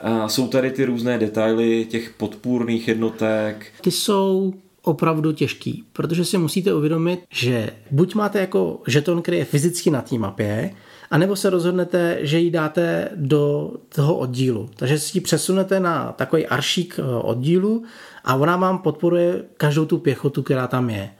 A 0.00 0.28
jsou 0.28 0.48
tady 0.48 0.70
ty 0.70 0.84
různé 0.84 1.18
detaily 1.18 1.86
těch 1.90 2.10
podpůrných 2.10 2.88
jednotek. 2.88 3.66
Ty 3.80 3.90
jsou 3.90 4.52
opravdu 4.82 5.32
těžký, 5.32 5.84
protože 5.92 6.24
si 6.24 6.38
musíte 6.38 6.74
uvědomit, 6.74 7.20
že 7.30 7.70
buď 7.90 8.14
máte 8.14 8.40
jako 8.40 8.80
žeton, 8.86 9.22
který 9.22 9.38
je 9.38 9.44
fyzicky 9.44 9.90
na 9.90 10.02
té 10.02 10.18
mapě, 10.18 10.74
anebo 11.10 11.36
se 11.36 11.50
rozhodnete, 11.50 12.18
že 12.20 12.38
ji 12.38 12.50
dáte 12.50 13.08
do 13.14 13.72
toho 13.88 14.16
oddílu. 14.16 14.70
Takže 14.76 14.98
si 14.98 15.18
ji 15.18 15.20
přesunete 15.20 15.80
na 15.80 16.12
takový 16.12 16.46
aršík 16.46 16.94
eh, 16.98 17.02
oddílu 17.02 17.84
a 18.24 18.34
ona 18.34 18.56
vám 18.56 18.78
podporuje 18.78 19.42
každou 19.56 19.84
tu 19.84 19.98
pěchotu, 19.98 20.42
která 20.42 20.66
tam 20.66 20.90
je. 20.90 21.10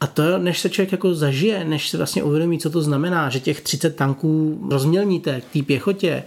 A 0.00 0.06
to, 0.06 0.38
než 0.38 0.60
se 0.60 0.70
člověk 0.70 0.92
jako 0.92 1.14
zažije, 1.14 1.64
než 1.64 1.88
se 1.88 1.96
vlastně 1.96 2.22
uvědomí, 2.22 2.58
co 2.58 2.70
to 2.70 2.82
znamená, 2.82 3.28
že 3.28 3.40
těch 3.40 3.60
30 3.60 3.96
tanků 3.96 4.58
rozmělníte 4.70 5.40
k 5.40 5.52
té 5.52 5.62
pěchotě, 5.62 6.22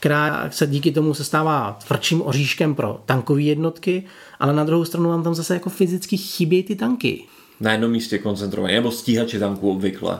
která 0.00 0.50
se 0.50 0.66
díky 0.66 0.92
tomu 0.92 1.14
se 1.14 1.24
stává 1.24 1.78
tvrdším 1.86 2.22
oříškem 2.22 2.74
pro 2.74 3.00
tankové 3.06 3.42
jednotky, 3.42 4.04
ale 4.40 4.52
na 4.54 4.64
druhou 4.64 4.84
stranu 4.84 5.10
vám 5.10 5.22
tam 5.22 5.34
zase 5.34 5.54
jako 5.54 5.70
fyzicky 5.70 6.16
chybějí 6.16 6.62
ty 6.62 6.76
tanky. 6.76 7.24
Na 7.60 7.72
jednom 7.72 7.90
místě 7.90 8.18
koncentrovaně, 8.18 8.74
nebo 8.74 8.90
stíhače 8.90 9.38
tanků 9.38 9.70
obvykle. 9.70 10.18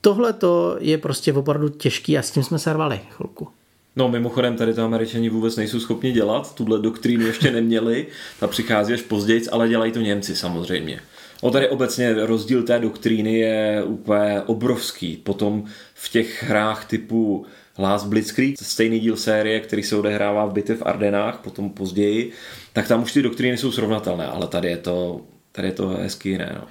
Tohle 0.00 0.32
to 0.32 0.76
je 0.80 0.98
prostě 0.98 1.32
opravdu 1.32 1.68
těžký 1.68 2.18
a 2.18 2.22
s 2.22 2.30
tím 2.30 2.42
jsme 2.42 2.58
se 2.58 2.72
rvali 2.72 3.00
chvilku. 3.10 3.48
No 3.96 4.08
mimochodem 4.08 4.56
tady 4.56 4.74
to 4.74 4.84
američani 4.84 5.28
vůbec 5.28 5.56
nejsou 5.56 5.80
schopni 5.80 6.12
dělat, 6.12 6.54
tuhle 6.54 6.78
doktrínu 6.78 7.26
ještě 7.26 7.50
neměli, 7.50 8.06
ta 8.40 8.46
přichází 8.46 8.94
až 8.94 9.02
později, 9.02 9.48
ale 9.52 9.68
dělají 9.68 9.92
to 9.92 10.00
Němci 10.00 10.36
samozřejmě. 10.36 11.00
O 11.40 11.50
tady 11.50 11.68
obecně 11.68 12.14
rozdíl 12.26 12.62
té 12.62 12.78
doktríny 12.78 13.38
je 13.38 13.82
úplně 13.84 14.42
obrovský. 14.46 15.16
Potom 15.16 15.64
v 15.94 16.08
těch 16.08 16.42
hrách 16.42 16.84
typu 16.84 17.46
Last 17.78 18.06
Blitzkrieg, 18.06 18.58
stejný 18.62 19.00
díl 19.00 19.16
série, 19.16 19.60
který 19.60 19.82
se 19.82 19.96
odehrává 19.96 20.46
v 20.46 20.52
bitvě 20.52 20.76
v 20.76 20.86
Ardenách, 20.86 21.38
potom 21.38 21.70
později, 21.70 22.32
tak 22.72 22.88
tam 22.88 23.02
už 23.02 23.12
ty 23.12 23.22
doktríny 23.22 23.56
jsou 23.56 23.72
srovnatelné, 23.72 24.26
ale 24.26 24.48
tady 24.48 24.68
je 24.68 24.76
to, 24.76 25.20
tady 25.52 25.68
je 25.68 25.72
to 25.72 25.88
hezky 25.88 26.28
jiné. 26.28 26.52
No. 26.54 26.68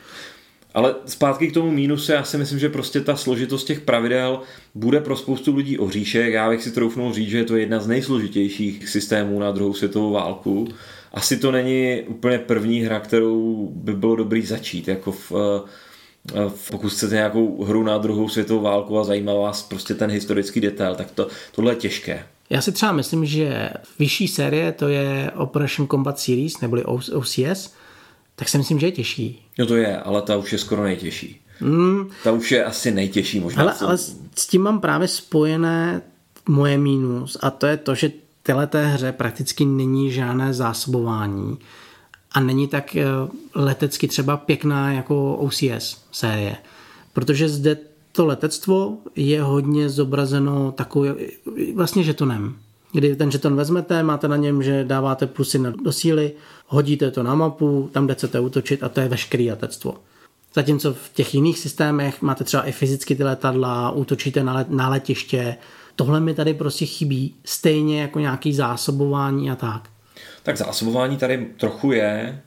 Ale 0.78 0.96
zpátky 1.06 1.48
k 1.48 1.54
tomu 1.54 1.72
mínusu, 1.72 2.12
já 2.12 2.24
si 2.24 2.38
myslím, 2.38 2.60
že 2.60 2.70
prostě 2.70 3.02
ta 3.02 3.16
složitost 3.16 3.64
těch 3.64 3.80
pravidel 3.80 4.40
bude 4.76 5.02
pro 5.02 5.16
spoustu 5.16 5.56
lidí 5.56 5.78
ohříšek. 5.78 6.34
Já 6.34 6.50
bych 6.50 6.64
si 6.64 6.72
troufnul 6.72 7.14
říct, 7.14 7.30
že 7.30 7.38
je 7.38 7.44
to 7.44 7.56
jedna 7.56 7.80
z 7.80 7.88
nejsložitějších 7.88 8.90
systémů 8.90 9.40
na 9.40 9.52
druhou 9.52 9.74
světovou 9.74 10.12
válku. 10.12 10.68
Asi 11.14 11.38
to 11.38 11.52
není 11.52 12.02
úplně 12.08 12.40
první 12.40 12.82
hra, 12.82 13.00
kterou 13.00 13.68
by 13.76 13.94
bylo 13.94 14.16
dobrý 14.16 14.42
začít. 14.42 14.88
Jako 14.88 15.12
v, 15.12 15.32
pokud 16.72 16.90
chcete 16.90 17.16
nějakou 17.16 17.64
hru 17.64 17.84
na 17.84 17.98
druhou 17.98 18.30
světovou 18.30 18.62
válku 18.62 19.00
a 19.00 19.04
zajímá 19.04 19.34
vás 19.34 19.64
prostě 19.64 19.94
ten 19.94 20.12
historický 20.12 20.62
detail, 20.62 20.96
tak 20.96 21.12
to, 21.12 21.28
tohle 21.56 21.72
je 21.72 21.76
těžké. 21.76 22.24
Já 22.50 22.62
si 22.62 22.72
třeba 22.72 22.92
myslím, 22.92 23.26
že 23.26 23.70
vyšší 24.00 24.28
série, 24.28 24.72
to 24.72 24.88
je 24.88 25.32
Operation 25.36 25.88
Combat 25.88 26.20
Series, 26.20 26.62
neboli 26.62 26.84
OCS, 26.86 27.74
tak 28.40 28.50
si 28.50 28.58
myslím, 28.58 28.80
že 28.80 28.88
je 28.88 28.92
těžší. 28.92 29.46
No 29.60 29.66
to 29.66 29.76
je, 29.76 29.98
ale 29.98 30.22
ta 30.22 30.38
už 30.38 30.52
je 30.52 30.58
skoro 30.58 30.84
nejtěžší. 30.84 31.42
Mm. 31.62 32.10
Ta 32.24 32.32
už 32.32 32.52
je 32.52 32.66
asi 32.66 32.92
nejtěžší 32.92 33.40
možná. 33.40 33.64
Ale, 33.64 33.74
ale 33.74 33.98
s 34.36 34.48
tím 34.48 34.62
mám 34.62 34.80
právě 34.80 35.08
spojené 35.08 36.02
moje 36.50 36.78
mínus 36.78 37.38
a 37.42 37.50
to 37.50 37.68
je 37.68 37.78
to, 37.78 37.96
že 37.96 38.12
této 38.44 38.78
hře 38.78 39.12
prakticky 39.12 39.66
není 39.66 40.12
žádné 40.12 40.54
zásobování 40.54 41.58
a 42.32 42.40
není 42.40 42.68
tak 42.68 42.96
eh, 42.96 43.06
letecky 43.56 44.08
třeba 44.08 44.38
pěkná 44.38 44.94
jako 44.94 45.36
OCS 45.36 46.02
série. 46.12 46.58
Protože 47.14 47.50
zde 47.50 47.78
to 48.12 48.26
letectvo 48.26 48.98
je 49.16 49.42
hodně 49.42 49.90
zobrazeno 49.90 50.72
takový 50.72 51.10
vlastně 51.76 52.04
žetonem. 52.04 52.56
Kdy 52.98 53.16
ten 53.16 53.32
žeton 53.32 53.56
vezmete, 53.56 54.04
máte 54.04 54.28
na 54.28 54.36
něm, 54.36 54.64
že 54.64 54.84
dáváte 54.84 55.28
plusy 55.28 55.60
do 55.84 55.92
síly, 55.92 56.32
hodíte 56.68 57.12
to 57.12 57.24
na 57.24 57.36
mapu, 57.36 57.90
tam 57.94 58.06
kde 58.06 58.14
chcete 58.14 58.40
útočit 58.40 58.84
a 58.84 58.90
to 58.90 59.00
je 59.00 59.08
veškerý 59.08 59.50
letectvo. 59.50 59.96
Zatímco 60.54 60.94
v 60.94 61.10
těch 61.14 61.34
jiných 61.34 61.60
systémech 61.60 62.22
máte 62.22 62.44
třeba 62.44 62.64
i 62.64 62.72
fyzicky 62.72 63.16
ty 63.16 63.24
letadla, 63.24 63.92
útočíte 63.92 64.44
na, 64.44 64.54
let, 64.54 64.70
na 64.70 64.90
letiště. 64.90 65.56
Tohle 65.96 66.20
mi 66.20 66.34
tady 66.34 66.54
prostě 66.54 66.86
chybí, 66.86 67.36
stejně 67.46 68.02
jako 68.02 68.20
nějaký 68.20 68.54
zásobování 68.54 69.52
a 69.52 69.56
tak. 69.56 69.90
Tak 70.44 70.58
zásobování 70.58 71.18
tady 71.18 71.48
trochu 71.58 71.92
je. 71.92 72.42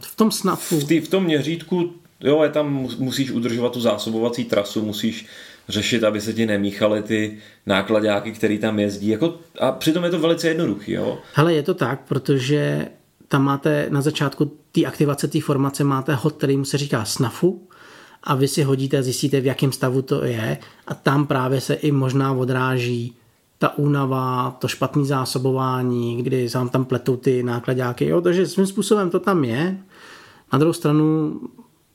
V 0.00 0.16
tom 0.16 0.30
snafu. 0.30 0.80
V, 0.80 0.84
tý, 0.84 1.00
v 1.00 1.08
tom 1.08 1.24
měřítku, 1.24 1.92
jo, 2.20 2.42
je 2.42 2.50
tam, 2.50 2.88
musíš 2.98 3.30
udržovat 3.30 3.72
tu 3.72 3.80
zásobovací 3.80 4.44
trasu, 4.44 4.82
musíš 4.82 5.26
řešit, 5.68 6.04
aby 6.04 6.20
se 6.20 6.32
ti 6.32 6.46
nemíchaly 6.46 7.02
ty 7.02 7.38
nákladáky, 7.66 8.32
který 8.32 8.58
tam 8.58 8.78
jezdí. 8.78 9.08
Jako, 9.08 9.34
a 9.60 9.72
přitom 9.72 10.04
je 10.04 10.10
to 10.10 10.18
velice 10.18 10.48
jednoduchý. 10.48 10.92
Jo? 10.92 11.18
Hele, 11.34 11.54
je 11.54 11.62
to 11.62 11.74
tak, 11.74 12.00
protože 12.08 12.88
tam 13.28 13.42
máte 13.42 13.86
na 13.90 14.00
začátku 14.00 14.52
té 14.72 14.84
aktivace 14.84 15.28
té 15.28 15.40
formace 15.40 15.84
máte 15.84 16.14
hod, 16.14 16.36
který 16.36 16.56
mu 16.56 16.64
se 16.64 16.78
říká 16.78 17.04
snafu 17.04 17.68
a 18.22 18.34
vy 18.34 18.48
si 18.48 18.62
hodíte 18.62 18.98
a 18.98 19.02
zjistíte, 19.02 19.40
v 19.40 19.46
jakém 19.46 19.72
stavu 19.72 20.02
to 20.02 20.24
je 20.24 20.58
a 20.86 20.94
tam 20.94 21.26
právě 21.26 21.60
se 21.60 21.74
i 21.74 21.92
možná 21.92 22.32
odráží 22.32 23.14
ta 23.58 23.78
únava, 23.78 24.56
to 24.60 24.68
špatné 24.68 25.04
zásobování, 25.04 26.22
kdy 26.22 26.48
se 26.48 26.58
vám 26.58 26.68
tam 26.68 26.84
pletou 26.84 27.16
ty 27.16 27.42
nákladáky. 27.42 28.06
Jo, 28.06 28.20
takže 28.20 28.46
svým 28.46 28.66
způsobem 28.66 29.10
to 29.10 29.20
tam 29.20 29.44
je. 29.44 29.78
Na 30.52 30.58
druhou 30.58 30.72
stranu 30.72 31.32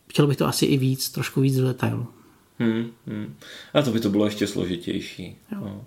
chtěl 0.10 0.28
bych 0.28 0.38
to 0.38 0.48
asi 0.48 0.66
i 0.66 0.78
víc, 0.78 1.10
trošku 1.10 1.42
víc 1.42 1.58
do 1.58 1.68
detailu. 1.68 2.08
Hmm, 2.60 2.92
hmm. 3.08 3.36
A 3.74 3.82
to 3.82 3.92
by 3.92 4.00
to 4.00 4.10
bylo 4.10 4.26
ještě 4.26 4.48
složitější. 4.48 5.38
No. 5.52 5.86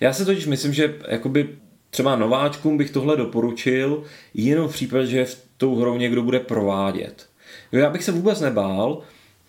Já 0.00 0.12
se 0.12 0.24
totiž 0.24 0.46
myslím, 0.46 0.72
že 0.72 0.94
jakoby 1.08 1.48
třeba 1.90 2.16
nováčkům 2.16 2.76
bych 2.76 2.90
tohle 2.90 3.16
doporučil 3.16 4.04
jenom 4.34 4.68
v 4.68 4.72
případě, 4.72 5.06
že 5.06 5.24
v 5.24 5.42
tou 5.56 5.76
hrou 5.76 5.96
někdo 5.96 6.22
bude 6.22 6.40
provádět. 6.40 7.26
Já 7.72 7.90
bych 7.90 8.04
se 8.04 8.12
vůbec 8.12 8.40
nebál 8.40 9.02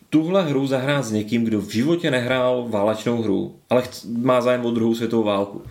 tuhle 0.09 0.43
hru 0.43 0.67
zahrát 0.67 1.05
s 1.05 1.11
někým, 1.11 1.43
kdo 1.43 1.61
v 1.61 1.69
životě 1.69 2.11
nehrál 2.11 2.65
válečnou 2.69 3.21
hru, 3.21 3.55
ale 3.69 3.83
má 4.17 4.41
zájem 4.41 4.65
o 4.65 4.71
druhou 4.71 4.95
světovou 4.95 5.23
válku. 5.23 5.61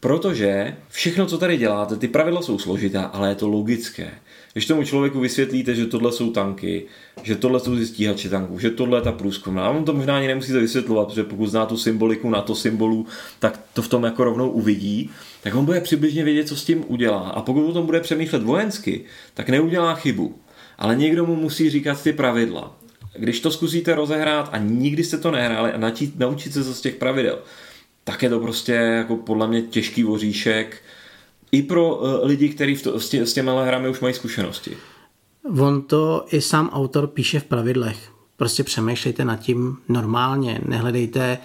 Protože 0.00 0.76
všechno, 0.88 1.26
co 1.26 1.38
tady 1.38 1.56
děláte, 1.56 1.96
ty 1.96 2.08
pravidla 2.08 2.42
jsou 2.42 2.58
složitá, 2.58 3.02
ale 3.02 3.28
je 3.28 3.34
to 3.34 3.48
logické. 3.48 4.10
Když 4.52 4.66
tomu 4.66 4.84
člověku 4.84 5.20
vysvětlíte, 5.20 5.74
že 5.74 5.86
tohle 5.86 6.12
jsou 6.12 6.30
tanky, 6.30 6.86
že 7.22 7.36
tohle 7.36 7.60
jsou 7.60 7.84
stíhače 7.84 8.28
tanků, 8.28 8.58
že 8.58 8.70
tohle 8.70 8.98
je 8.98 9.02
ta 9.02 9.12
průzkumná, 9.12 9.66
a 9.66 9.70
on 9.70 9.84
to 9.84 9.92
možná 9.92 10.16
ani 10.16 10.26
nemusíte 10.26 10.58
vysvětlovat, 10.58 11.08
protože 11.08 11.24
pokud 11.24 11.46
zná 11.46 11.66
tu 11.66 11.76
symboliku 11.76 12.30
na 12.30 12.40
to 12.40 12.54
symbolu, 12.54 13.06
tak 13.38 13.60
to 13.72 13.82
v 13.82 13.88
tom 13.88 14.04
jako 14.04 14.24
rovnou 14.24 14.50
uvidí, 14.50 15.10
tak 15.42 15.54
on 15.54 15.64
bude 15.64 15.80
přibližně 15.80 16.24
vědět, 16.24 16.48
co 16.48 16.56
s 16.56 16.64
tím 16.64 16.84
udělá. 16.88 17.28
A 17.28 17.42
pokud 17.42 17.68
o 17.68 17.72
tom 17.72 17.86
bude 17.86 18.00
přemýšlet 18.00 18.42
vojensky, 18.42 19.04
tak 19.34 19.48
neudělá 19.48 19.94
chybu. 19.94 20.34
Ale 20.78 20.96
někdo 20.96 21.26
mu 21.26 21.36
musí 21.36 21.70
říkat 21.70 22.02
ty 22.02 22.12
pravidla. 22.12 22.76
Když 23.18 23.40
to 23.40 23.50
zkusíte 23.50 23.94
rozehrát 23.94 24.48
a 24.52 24.58
nikdy 24.58 25.04
jste 25.04 25.18
to 25.18 25.30
nehráli 25.30 25.72
a 25.72 25.78
načít, 25.78 26.18
naučit 26.18 26.52
se 26.52 26.62
z 26.62 26.80
těch 26.80 26.94
pravidel, 26.94 27.38
tak 28.04 28.22
je 28.22 28.28
to 28.28 28.40
prostě 28.40 28.72
jako 28.72 29.16
podle 29.16 29.48
mě 29.48 29.62
těžký 29.62 30.02
voříšek, 30.02 30.82
i 31.52 31.62
pro 31.62 31.96
uh, 31.96 32.26
lidi, 32.26 32.48
kteří 32.48 32.76
s, 32.76 33.08
tě, 33.08 33.26
s 33.26 33.34
těmi 33.34 33.50
hrami 33.64 33.88
už 33.88 34.00
mají 34.00 34.14
zkušenosti. 34.14 34.76
On 35.60 35.82
to 35.82 36.26
i 36.30 36.40
sám 36.40 36.70
autor 36.72 37.06
píše 37.06 37.40
v 37.40 37.44
pravidlech. 37.44 38.12
Prostě 38.36 38.64
přemýšlejte 38.64 39.24
nad 39.24 39.36
tím 39.36 39.76
normálně, 39.88 40.60
nehledejte 40.66 41.38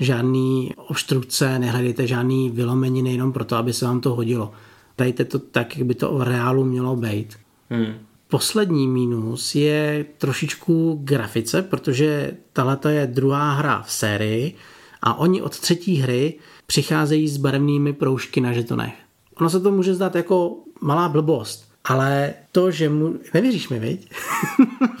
žádný 0.00 0.72
obstrukce, 0.76 1.58
nehledejte 1.58 2.06
žádný 2.06 2.50
vylomeniny 2.50 3.12
jenom 3.12 3.32
proto, 3.32 3.56
aby 3.56 3.72
se 3.72 3.84
vám 3.84 4.00
to 4.00 4.14
hodilo. 4.14 4.52
Dajte 4.98 5.24
to 5.24 5.38
tak, 5.38 5.76
jak 5.76 5.86
by 5.86 5.94
to 5.94 6.14
v 6.14 6.22
reálu 6.22 6.64
mělo 6.64 6.96
být. 6.96 7.36
Hmm. 7.70 7.94
Poslední 8.28 8.88
mínus 8.88 9.54
je 9.54 10.06
trošičku 10.18 11.00
grafice, 11.04 11.62
protože 11.62 12.36
tahle 12.52 12.78
je 12.88 13.06
druhá 13.06 13.52
hra 13.52 13.82
v 13.82 13.92
sérii 13.92 14.54
a 15.02 15.14
oni 15.14 15.42
od 15.42 15.58
třetí 15.58 15.96
hry 15.96 16.34
přicházejí 16.66 17.28
s 17.28 17.36
barevnými 17.36 17.92
proužky 17.92 18.40
na 18.40 18.52
žetonech. 18.52 18.94
Ono 19.40 19.50
se 19.50 19.60
to 19.60 19.70
může 19.70 19.94
zdát 19.94 20.14
jako 20.14 20.56
malá 20.80 21.08
blbost, 21.08 21.64
ale 21.84 22.34
to, 22.52 22.70
že 22.70 22.88
mu... 22.88 23.14
Nevěříš 23.34 23.68
mi, 23.68 23.78
viď? 23.78 24.10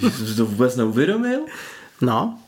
že 0.00 0.26
jsi 0.26 0.36
to 0.36 0.46
vůbec 0.46 0.76
neuvědomil? 0.76 1.40
No, 2.00 2.38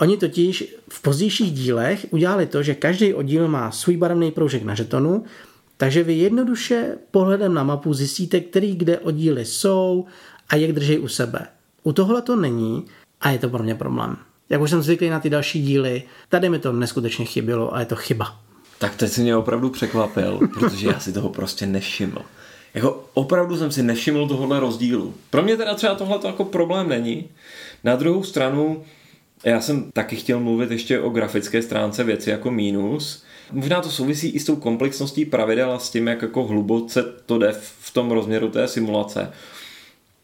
Oni 0.00 0.16
totiž 0.16 0.74
v 0.88 1.02
pozdějších 1.02 1.52
dílech 1.52 2.06
udělali 2.10 2.46
to, 2.46 2.62
že 2.62 2.74
každý 2.74 3.14
oddíl 3.14 3.48
má 3.48 3.70
svůj 3.70 3.96
barevný 3.96 4.30
proužek 4.30 4.62
na 4.62 4.74
žetonu, 4.74 5.24
takže 5.76 6.02
vy 6.02 6.14
jednoduše 6.14 6.98
pohledem 7.10 7.54
na 7.54 7.64
mapu 7.64 7.94
zjistíte, 7.94 8.40
který 8.40 8.76
kde 8.76 8.98
oddíly 8.98 9.44
jsou 9.44 10.06
a 10.48 10.56
jak 10.56 10.72
drží 10.72 10.98
u 10.98 11.08
sebe. 11.08 11.46
U 11.82 11.92
tohle 11.92 12.22
to 12.22 12.36
není 12.36 12.84
a 13.20 13.30
je 13.30 13.38
to 13.38 13.48
pro 13.48 13.62
mě 13.62 13.74
problém. 13.74 14.16
Jak 14.48 14.60
už 14.60 14.70
jsem 14.70 14.82
zvyklý 14.82 15.10
na 15.10 15.20
ty 15.20 15.30
další 15.30 15.62
díly, 15.62 16.02
tady 16.28 16.48
mi 16.48 16.58
to 16.58 16.72
neskutečně 16.72 17.24
chybělo 17.24 17.74
a 17.74 17.80
je 17.80 17.86
to 17.86 17.96
chyba. 17.96 18.45
Tak 18.78 18.96
teď 18.96 19.12
si 19.12 19.20
mě 19.20 19.36
opravdu 19.36 19.70
překvapil, 19.70 20.40
protože 20.54 20.88
já 20.88 21.00
si 21.00 21.12
toho 21.12 21.28
prostě 21.28 21.66
nevšiml. 21.66 22.18
Jako 22.74 23.04
opravdu 23.14 23.56
jsem 23.56 23.72
si 23.72 23.82
nevšiml 23.82 24.28
tohohle 24.28 24.60
rozdílu. 24.60 25.14
Pro 25.30 25.42
mě 25.42 25.56
teda 25.56 25.74
třeba 25.74 25.94
tohle 25.94 26.18
to 26.18 26.26
jako 26.26 26.44
problém 26.44 26.88
není. 26.88 27.28
Na 27.84 27.96
druhou 27.96 28.22
stranu, 28.22 28.84
já 29.44 29.60
jsem 29.60 29.90
taky 29.92 30.16
chtěl 30.16 30.40
mluvit 30.40 30.70
ještě 30.70 31.00
o 31.00 31.10
grafické 31.10 31.62
stránce 31.62 32.04
věci 32.04 32.30
jako 32.30 32.50
mínus. 32.50 33.24
Možná 33.52 33.80
to 33.80 33.90
souvisí 33.90 34.28
i 34.28 34.40
s 34.40 34.44
tou 34.44 34.56
komplexností 34.56 35.24
pravidel 35.24 35.72
a 35.72 35.78
s 35.78 35.90
tím, 35.90 36.06
jak 36.06 36.22
jako 36.22 36.44
hluboce 36.44 37.04
to 37.26 37.38
jde 37.38 37.52
v 37.80 37.92
tom 37.92 38.10
rozměru 38.10 38.48
té 38.48 38.68
simulace 38.68 39.32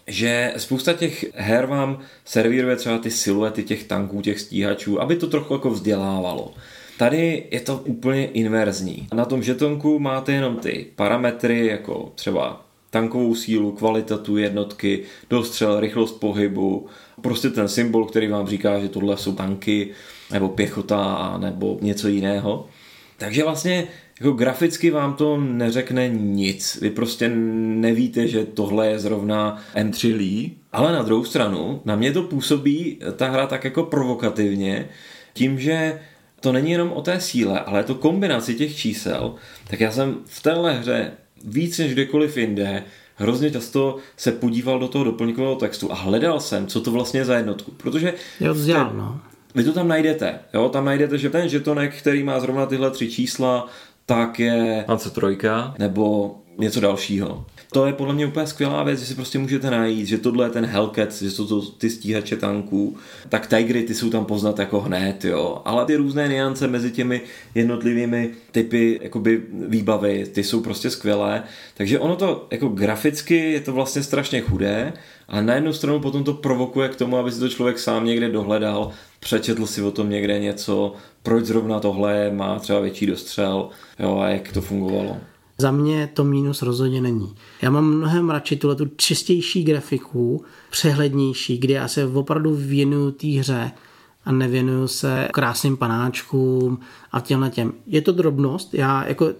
že 0.06 0.54
spousta 0.56 0.92
těch 0.92 1.26
her 1.34 1.66
vám 1.66 1.98
servíruje 2.24 2.76
třeba 2.76 2.98
ty 2.98 3.10
siluety 3.10 3.62
těch 3.62 3.84
tanků, 3.84 4.22
těch 4.22 4.40
stíhačů, 4.40 5.00
aby 5.00 5.16
to 5.16 5.26
trochu 5.26 5.54
jako 5.54 5.70
vzdělávalo. 5.70 6.54
Tady 7.02 7.44
je 7.50 7.60
to 7.60 7.76
úplně 7.84 8.26
inverzní. 8.26 9.06
Na 9.14 9.24
tom 9.24 9.42
žetonku 9.42 9.98
máte 9.98 10.32
jenom 10.32 10.56
ty 10.56 10.86
parametry, 10.96 11.66
jako 11.66 12.12
třeba 12.14 12.64
tankovou 12.90 13.34
sílu, 13.34 13.72
kvalitu 13.72 14.36
jednotky, 14.36 15.02
dostřel, 15.30 15.80
rychlost 15.80 16.12
pohybu, 16.12 16.86
prostě 17.20 17.50
ten 17.50 17.68
symbol, 17.68 18.04
který 18.04 18.28
vám 18.28 18.46
říká, 18.46 18.80
že 18.80 18.88
tohle 18.88 19.16
jsou 19.16 19.34
tanky, 19.34 19.88
nebo 20.32 20.48
pěchota, 20.48 21.34
nebo 21.38 21.78
něco 21.80 22.08
jiného. 22.08 22.66
Takže 23.18 23.44
vlastně 23.44 23.84
jako 24.20 24.32
graficky 24.32 24.90
vám 24.90 25.14
to 25.14 25.36
neřekne 25.36 26.08
nic. 26.08 26.78
Vy 26.82 26.90
prostě 26.90 27.28
nevíte, 27.28 28.28
že 28.28 28.44
tohle 28.44 28.88
je 28.88 28.98
zrovna 28.98 29.62
M3 29.74 30.16
Lee, 30.16 30.50
ale 30.72 30.92
na 30.92 31.02
druhou 31.02 31.24
stranu 31.24 31.80
na 31.84 31.96
mě 31.96 32.12
to 32.12 32.22
působí 32.22 32.98
ta 33.16 33.28
hra 33.28 33.46
tak 33.46 33.64
jako 33.64 33.82
provokativně, 33.82 34.88
tím, 35.34 35.58
že 35.58 36.00
to 36.42 36.52
není 36.52 36.70
jenom 36.70 36.92
o 36.92 37.02
té 37.02 37.20
síle, 37.20 37.60
ale 37.60 37.80
je 37.80 37.84
to 37.84 37.94
kombinaci 37.94 38.54
těch 38.54 38.76
čísel, 38.76 39.34
tak 39.70 39.80
já 39.80 39.90
jsem 39.90 40.16
v 40.24 40.42
téhle 40.42 40.72
hře 40.72 41.12
víc 41.44 41.78
než 41.78 41.92
kdekoliv 41.92 42.36
jinde 42.36 42.84
hrozně 43.16 43.50
často 43.50 43.96
se 44.16 44.32
podíval 44.32 44.78
do 44.78 44.88
toho 44.88 45.04
doplňkového 45.04 45.56
textu 45.56 45.92
a 45.92 45.94
hledal 45.94 46.40
jsem, 46.40 46.66
co 46.66 46.80
to 46.80 46.90
vlastně 46.90 47.20
je 47.20 47.24
za 47.24 47.36
jednotku. 47.36 47.70
Protože 47.70 48.14
jo, 48.40 48.54
vzděl, 48.54 48.92
no. 48.94 49.20
vy 49.54 49.64
to 49.64 49.72
tam 49.72 49.88
najdete. 49.88 50.38
Jo? 50.54 50.68
Tam 50.68 50.84
najdete, 50.84 51.18
že 51.18 51.30
ten 51.30 51.48
žetonek, 51.48 51.94
který 51.98 52.22
má 52.22 52.40
zrovna 52.40 52.66
tyhle 52.66 52.90
tři 52.90 53.10
čísla, 53.10 53.68
tak 54.06 54.40
je 54.40 54.84
Lance 54.88 55.10
trojka. 55.10 55.74
Nebo 55.78 56.36
něco 56.62 56.80
dalšího. 56.80 57.44
To 57.72 57.86
je 57.86 57.92
podle 57.92 58.14
mě 58.14 58.26
úplně 58.26 58.46
skvělá 58.46 58.82
věc, 58.82 59.00
že 59.00 59.06
si 59.06 59.14
prostě 59.14 59.38
můžete 59.38 59.70
najít, 59.70 60.06
že 60.06 60.18
tohle 60.18 60.46
je 60.46 60.50
ten 60.50 60.66
Hellcat, 60.66 61.12
že 61.12 61.30
jsou 61.30 61.46
to 61.46 61.62
ty 61.62 61.90
stíhače 61.90 62.36
tanků, 62.36 62.96
tak 63.28 63.46
Tigry 63.46 63.82
ty 63.82 63.94
jsou 63.94 64.10
tam 64.10 64.24
poznat 64.24 64.58
jako 64.58 64.80
hned, 64.80 65.24
jo. 65.24 65.62
Ale 65.64 65.84
ty 65.84 65.96
různé 65.96 66.28
niance 66.28 66.68
mezi 66.68 66.90
těmi 66.90 67.20
jednotlivými 67.54 68.30
typy 68.52 69.00
jakoby 69.02 69.42
výbavy, 69.52 70.26
ty 70.32 70.44
jsou 70.44 70.60
prostě 70.60 70.90
skvělé. 70.90 71.42
Takže 71.74 71.98
ono 71.98 72.16
to 72.16 72.46
jako 72.50 72.68
graficky 72.68 73.36
je 73.36 73.60
to 73.60 73.72
vlastně 73.72 74.02
strašně 74.02 74.40
chudé, 74.40 74.92
ale 75.28 75.42
na 75.42 75.54
jednu 75.54 75.72
stranu 75.72 76.00
potom 76.00 76.24
to 76.24 76.34
provokuje 76.34 76.88
k 76.88 76.96
tomu, 76.96 77.16
aby 77.16 77.32
si 77.32 77.40
to 77.40 77.48
člověk 77.48 77.78
sám 77.78 78.04
někde 78.04 78.28
dohledal, 78.28 78.90
přečetl 79.20 79.66
si 79.66 79.82
o 79.82 79.90
tom 79.90 80.10
někde 80.10 80.38
něco, 80.38 80.94
proč 81.22 81.44
zrovna 81.44 81.80
tohle 81.80 82.30
má 82.30 82.58
třeba 82.58 82.80
větší 82.80 83.06
dostřel, 83.06 83.68
jo, 83.98 84.18
a 84.18 84.28
jak 84.28 84.52
to 84.52 84.60
fungovalo. 84.60 85.16
Za 85.58 85.70
mě 85.70 86.10
to 86.14 86.24
mínus 86.24 86.62
rozhodně 86.62 87.00
není. 87.00 87.34
Já 87.62 87.70
mám 87.70 87.84
mnohem 87.84 88.30
radši 88.30 88.56
tuhle 88.56 88.76
tu 88.76 88.86
čistější 88.96 89.64
grafiku, 89.64 90.44
přehlednější, 90.70 91.58
kdy 91.58 91.72
já 91.72 91.88
se 91.88 92.06
opravdu 92.06 92.54
věnuju 92.54 93.10
té 93.10 93.26
hře 93.26 93.70
a 94.24 94.32
nevěnuju 94.32 94.88
se 94.88 95.28
krásným 95.32 95.76
panáčkům 95.76 96.80
a 97.12 97.20
těmhle 97.20 97.50
těm. 97.50 97.72
Je 97.86 98.00
to 98.00 98.12
drobnost, 98.12 98.74
já 98.74 99.04
jako 99.04 99.32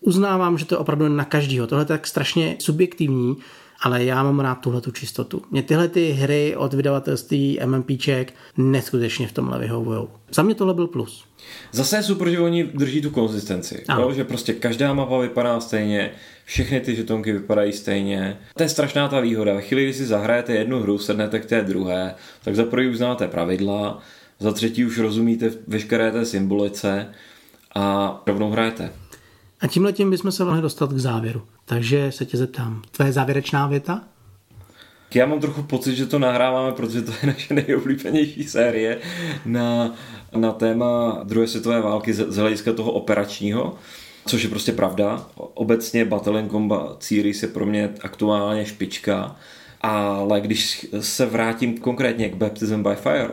uznávám, 0.00 0.58
že 0.58 0.64
to 0.64 0.74
je 0.74 0.78
opravdu 0.78 1.08
na 1.08 1.24
každýho. 1.24 1.66
Tohle 1.66 1.82
je 1.82 1.86
tak 1.86 2.06
strašně 2.06 2.56
subjektivní, 2.60 3.36
ale 3.82 4.04
já 4.04 4.22
mám 4.22 4.40
rád 4.40 4.54
tuhle 4.54 4.80
tu 4.80 4.90
čistotu. 4.90 5.42
Mě 5.50 5.62
tyhle 5.62 5.88
ty 5.88 6.10
hry 6.10 6.56
od 6.56 6.74
vydavatelství 6.74 7.60
MMPček 7.66 8.34
neskutečně 8.56 9.28
v 9.28 9.32
tomhle 9.32 9.58
vyhovují. 9.58 10.08
Za 10.34 10.42
mě 10.42 10.54
tohle 10.54 10.74
byl 10.74 10.86
plus. 10.86 11.24
Zase 11.72 11.96
je 11.96 12.02
super, 12.02 12.28
že 12.28 12.40
oni 12.40 12.64
drží 12.64 13.02
tu 13.02 13.10
konzistenci. 13.10 13.84
Jo? 13.98 14.12
Že 14.12 14.24
prostě 14.24 14.52
každá 14.52 14.94
mapa 14.94 15.18
vypadá 15.18 15.60
stejně, 15.60 16.10
všechny 16.44 16.80
ty 16.80 16.96
žetonky 16.96 17.32
vypadají 17.32 17.72
stejně. 17.72 18.38
To 18.56 18.62
je 18.62 18.68
strašná 18.68 19.08
ta 19.08 19.20
výhoda. 19.20 19.54
Ve 19.54 19.62
chvíli, 19.62 19.84
kdy 19.84 19.94
si 19.94 20.06
zahrajete 20.06 20.52
jednu 20.52 20.80
hru, 20.80 20.98
sednete 20.98 21.40
k 21.40 21.46
té 21.46 21.62
druhé, 21.62 22.14
tak 22.44 22.56
za 22.56 22.64
prvý 22.64 22.88
uznáte 22.88 23.28
pravidla, 23.28 23.98
za 24.40 24.52
třetí 24.52 24.84
už 24.84 24.98
rozumíte 24.98 25.50
veškeré 25.66 26.12
té 26.12 26.24
symbolice 26.24 27.08
a 27.74 28.16
rovnou 28.26 28.50
hrajete. 28.50 28.92
A 29.60 29.66
tímhle 29.66 29.92
tím 29.92 30.10
bychom 30.10 30.32
se 30.32 30.44
mohli 30.44 30.62
dostat 30.62 30.92
k 30.92 30.98
závěru. 30.98 31.42
Takže 31.72 32.12
se 32.12 32.24
tě 32.24 32.36
zeptám, 32.36 32.82
tvoje 32.90 33.12
závěrečná 33.12 33.66
věta? 33.66 34.04
Já 35.14 35.26
mám 35.26 35.40
trochu 35.40 35.62
pocit, 35.62 35.96
že 35.96 36.06
to 36.06 36.18
nahráváme, 36.18 36.72
protože 36.72 37.02
to 37.02 37.12
je 37.12 37.26
naše 37.26 37.54
nejoblíbenější 37.54 38.44
série 38.44 38.98
na, 39.46 39.94
na 40.36 40.52
téma 40.52 41.20
druhé 41.24 41.46
světové 41.46 41.80
války 41.80 42.14
z, 42.14 42.36
hlediska 42.36 42.72
toho 42.72 42.92
operačního, 42.92 43.74
což 44.26 44.42
je 44.42 44.48
prostě 44.48 44.72
pravda. 44.72 45.26
Obecně 45.36 46.04
Battle 46.04 46.48
Combat 46.48 47.02
Series 47.02 47.42
je 47.42 47.48
pro 47.48 47.66
mě 47.66 47.90
aktuálně 48.00 48.66
špička, 48.66 49.36
ale 49.80 50.40
když 50.40 50.86
se 51.00 51.26
vrátím 51.26 51.78
konkrétně 51.78 52.28
k 52.28 52.34
Baptism 52.34 52.82
by 52.82 52.94
Fire, 52.94 53.30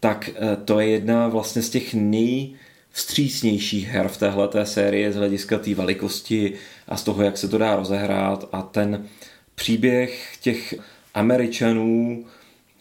tak 0.00 0.30
eh, 0.34 0.56
to 0.64 0.80
je 0.80 0.88
jedna 0.88 1.28
vlastně 1.28 1.62
z 1.62 1.70
těch 1.70 1.94
nej 1.94 2.54
vstřícnějších 2.90 3.88
her 3.88 4.08
v 4.08 4.16
téhle 4.16 4.66
série 4.66 5.12
z 5.12 5.16
hlediska 5.16 5.58
té 5.58 5.74
velikosti 5.74 6.52
a 6.88 6.96
z 6.96 7.02
toho, 7.04 7.22
jak 7.22 7.38
se 7.38 7.48
to 7.48 7.58
dá 7.58 7.76
rozehrát. 7.76 8.48
A 8.52 8.62
ten 8.62 9.06
příběh 9.54 10.36
těch 10.40 10.74
Američanů, 11.14 12.24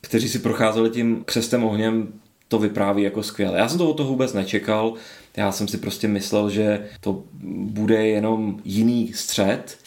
kteří 0.01 0.29
si 0.29 0.39
procházeli 0.39 0.89
tím 0.89 1.23
křestem 1.25 1.63
ohněm, 1.63 2.13
to 2.47 2.59
vypráví 2.59 3.03
jako 3.03 3.23
skvěle. 3.23 3.59
Já 3.59 3.69
jsem 3.69 3.77
to 3.77 3.89
od 3.89 3.97
toho 3.97 4.09
vůbec 4.09 4.33
nečekal, 4.33 4.93
já 5.37 5.51
jsem 5.51 5.67
si 5.67 5.77
prostě 5.77 6.07
myslel, 6.07 6.49
že 6.49 6.87
to 7.01 7.23
bude 7.53 8.07
jenom 8.07 8.59
jiný 8.65 9.13
střed, 9.13 9.77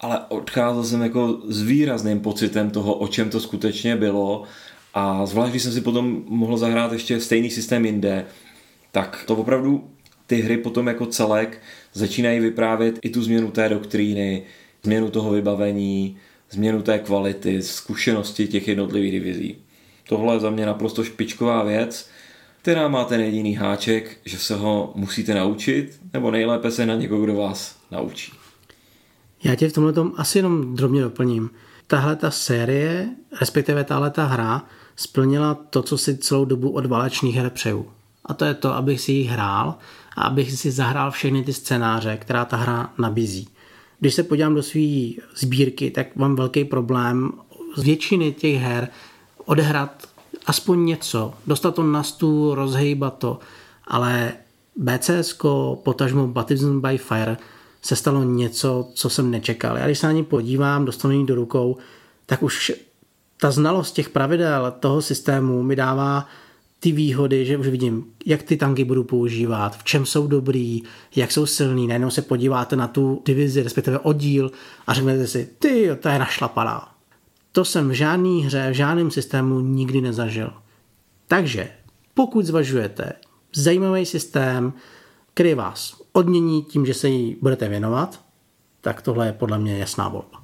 ale 0.00 0.20
odcházel 0.28 0.84
jsem 0.84 1.02
jako 1.02 1.40
s 1.48 1.62
výrazným 1.62 2.20
pocitem 2.20 2.70
toho, 2.70 2.94
o 2.94 3.08
čem 3.08 3.30
to 3.30 3.40
skutečně 3.40 3.96
bylo. 3.96 4.42
A 4.94 5.26
zvlášť, 5.26 5.50
když 5.50 5.62
jsem 5.62 5.72
si 5.72 5.80
potom 5.80 6.22
mohl 6.28 6.56
zahrát 6.56 6.92
ještě 6.92 7.20
stejný 7.20 7.50
systém 7.50 7.86
jinde, 7.86 8.24
tak 8.92 9.24
to 9.26 9.36
opravdu 9.36 9.90
ty 10.32 10.40
hry 10.40 10.56
potom 10.56 10.86
jako 10.86 11.06
celek 11.06 11.62
začínají 11.92 12.40
vyprávět 12.40 12.98
i 13.02 13.10
tu 13.10 13.22
změnu 13.22 13.50
té 13.50 13.68
doktríny, 13.68 14.42
změnu 14.82 15.10
toho 15.10 15.30
vybavení, 15.30 16.16
změnu 16.50 16.82
té 16.82 16.98
kvality, 16.98 17.62
zkušenosti 17.62 18.46
těch 18.46 18.68
jednotlivých 18.68 19.12
divizí. 19.12 19.56
Tohle 20.08 20.34
je 20.34 20.40
za 20.40 20.50
mě 20.50 20.66
naprosto 20.66 21.04
špičková 21.04 21.64
věc, 21.64 22.08
která 22.62 22.88
má 22.88 23.04
ten 23.04 23.20
jediný 23.20 23.54
háček, 23.54 24.18
že 24.24 24.38
se 24.38 24.56
ho 24.56 24.92
musíte 24.94 25.34
naučit, 25.34 26.00
nebo 26.12 26.30
nejlépe 26.30 26.70
se 26.70 26.86
na 26.86 26.94
někoho, 26.94 27.24
kdo 27.24 27.34
vás 27.34 27.76
naučí. 27.90 28.32
Já 29.44 29.54
tě 29.54 29.68
v 29.68 29.72
tomhle 29.72 29.92
tom 29.92 30.12
asi 30.16 30.38
jenom 30.38 30.76
drobně 30.76 31.02
doplním. 31.02 31.50
Tahle 31.86 32.16
ta 32.16 32.30
série, 32.30 33.08
respektive 33.40 33.84
tahle 33.84 34.10
ta 34.10 34.24
hra, 34.24 34.64
splnila 34.96 35.54
to, 35.54 35.82
co 35.82 35.98
si 35.98 36.18
celou 36.18 36.44
dobu 36.44 36.70
od 36.70 36.86
válečných 36.86 37.36
her 37.36 37.50
přeju. 37.50 37.86
A 38.24 38.34
to 38.34 38.44
je 38.44 38.54
to, 38.54 38.74
abych 38.74 39.00
si 39.00 39.12
ji 39.12 39.24
hrál 39.24 39.78
a 40.16 40.22
abych 40.22 40.52
si 40.52 40.70
zahrál 40.70 41.10
všechny 41.10 41.42
ty 41.42 41.52
scénáře, 41.52 42.16
která 42.16 42.44
ta 42.44 42.56
hra 42.56 42.92
nabízí. 42.98 43.48
Když 44.00 44.14
se 44.14 44.22
podívám 44.22 44.54
do 44.54 44.62
své 44.62 45.10
sbírky, 45.36 45.90
tak 45.90 46.16
mám 46.16 46.36
velký 46.36 46.64
problém 46.64 47.32
z 47.76 47.82
většiny 47.82 48.32
těch 48.32 48.56
her 48.56 48.88
odehrát 49.44 50.08
aspoň 50.46 50.84
něco, 50.84 51.34
dostat 51.46 51.74
to 51.74 51.82
na 51.82 52.02
stůl, 52.02 52.54
rozhejbat 52.54 53.18
to, 53.18 53.38
ale 53.86 54.32
BCS, 54.76 55.38
potažmo 55.82 56.26
Baptism 56.26 56.80
by 56.80 56.98
Fire, 56.98 57.36
se 57.82 57.96
stalo 57.96 58.22
něco, 58.22 58.88
co 58.94 59.10
jsem 59.10 59.30
nečekal. 59.30 59.76
Já 59.76 59.86
když 59.86 59.98
se 59.98 60.06
na 60.06 60.12
ní 60.12 60.24
podívám, 60.24 60.84
dostanu 60.84 61.14
ji 61.14 61.26
do 61.26 61.34
rukou, 61.34 61.76
tak 62.26 62.42
už 62.42 62.72
ta 63.40 63.50
znalost 63.50 63.92
těch 63.92 64.08
pravidel 64.08 64.74
toho 64.80 65.02
systému 65.02 65.62
mi 65.62 65.76
dává 65.76 66.26
ty 66.82 66.92
výhody, 66.92 67.46
že 67.46 67.56
už 67.56 67.68
vidím, 67.68 68.04
jak 68.26 68.42
ty 68.42 68.56
tanky 68.56 68.84
budu 68.84 69.04
používat, 69.04 69.78
v 69.78 69.84
čem 69.84 70.06
jsou 70.06 70.26
dobrý, 70.26 70.82
jak 71.16 71.32
jsou 71.32 71.46
silný. 71.46 71.86
Najednou 71.86 72.10
se 72.10 72.22
podíváte 72.22 72.76
na 72.76 72.88
tu 72.88 73.22
divizi, 73.24 73.62
respektive 73.62 73.98
oddíl 73.98 74.50
a 74.86 74.94
řeknete 74.94 75.26
si, 75.26 75.48
ty, 75.58 75.90
to 76.00 76.08
je 76.08 76.18
našlapaná. 76.18 76.94
To 77.52 77.64
jsem 77.64 77.88
v 77.88 77.92
žádný 77.92 78.44
hře, 78.44 78.70
v 78.70 78.74
žádném 78.74 79.10
systému 79.10 79.60
nikdy 79.60 80.00
nezažil. 80.00 80.52
Takže 81.28 81.68
pokud 82.14 82.46
zvažujete 82.46 83.12
zajímavý 83.52 84.06
systém, 84.06 84.72
který 85.34 85.54
vás 85.54 86.02
odmění 86.12 86.62
tím, 86.62 86.86
že 86.86 86.94
se 86.94 87.08
jí 87.08 87.36
budete 87.42 87.68
věnovat, 87.68 88.20
tak 88.80 89.02
tohle 89.02 89.26
je 89.26 89.32
podle 89.32 89.58
mě 89.58 89.78
jasná 89.78 90.08
volba. 90.08 90.42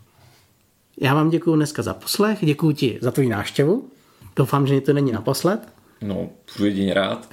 Já 1.01 1.15
vám 1.15 1.31
děkuji 1.31 1.57
dneska 1.57 1.83
za 1.83 1.95
poslech, 1.95 2.39
děkuji 2.41 2.73
ti 2.73 2.99
za 3.03 3.11
tvou 3.11 3.29
návštěvu. 3.29 3.89
Doufám, 4.37 4.67
že 4.67 4.81
to 4.81 4.93
není 4.93 5.13
naposled. 5.13 5.78
No, 6.03 6.29
budu 6.57 6.65
jedině 6.67 6.95
rád. 6.95 7.29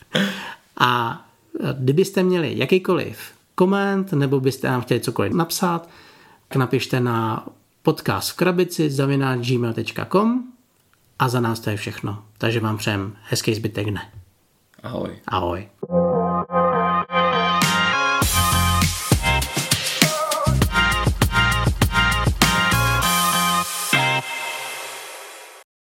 a 0.80 1.20
kdybyste 1.78 2.22
měli 2.22 2.58
jakýkoliv 2.58 3.18
koment, 3.54 4.12
nebo 4.12 4.40
byste 4.40 4.68
nám 4.68 4.80
chtěli 4.80 5.00
cokoliv 5.00 5.32
napsat, 5.32 5.88
tak 6.48 6.56
napište 6.56 7.00
na 7.00 7.46
podcast 7.82 8.30
v 8.30 8.36
krabici 8.36 8.90
zavináč 8.90 9.50
gmail.com 9.50 10.44
a 11.18 11.28
za 11.28 11.40
nás 11.40 11.60
to 11.60 11.70
je 11.70 11.76
všechno. 11.76 12.24
Takže 12.38 12.60
vám 12.60 12.78
přejem 12.78 13.16
hezký 13.22 13.54
zbytek 13.54 13.90
dne. 13.90 14.10
Ahoj. 14.82 15.18
Ahoj. 15.26 15.68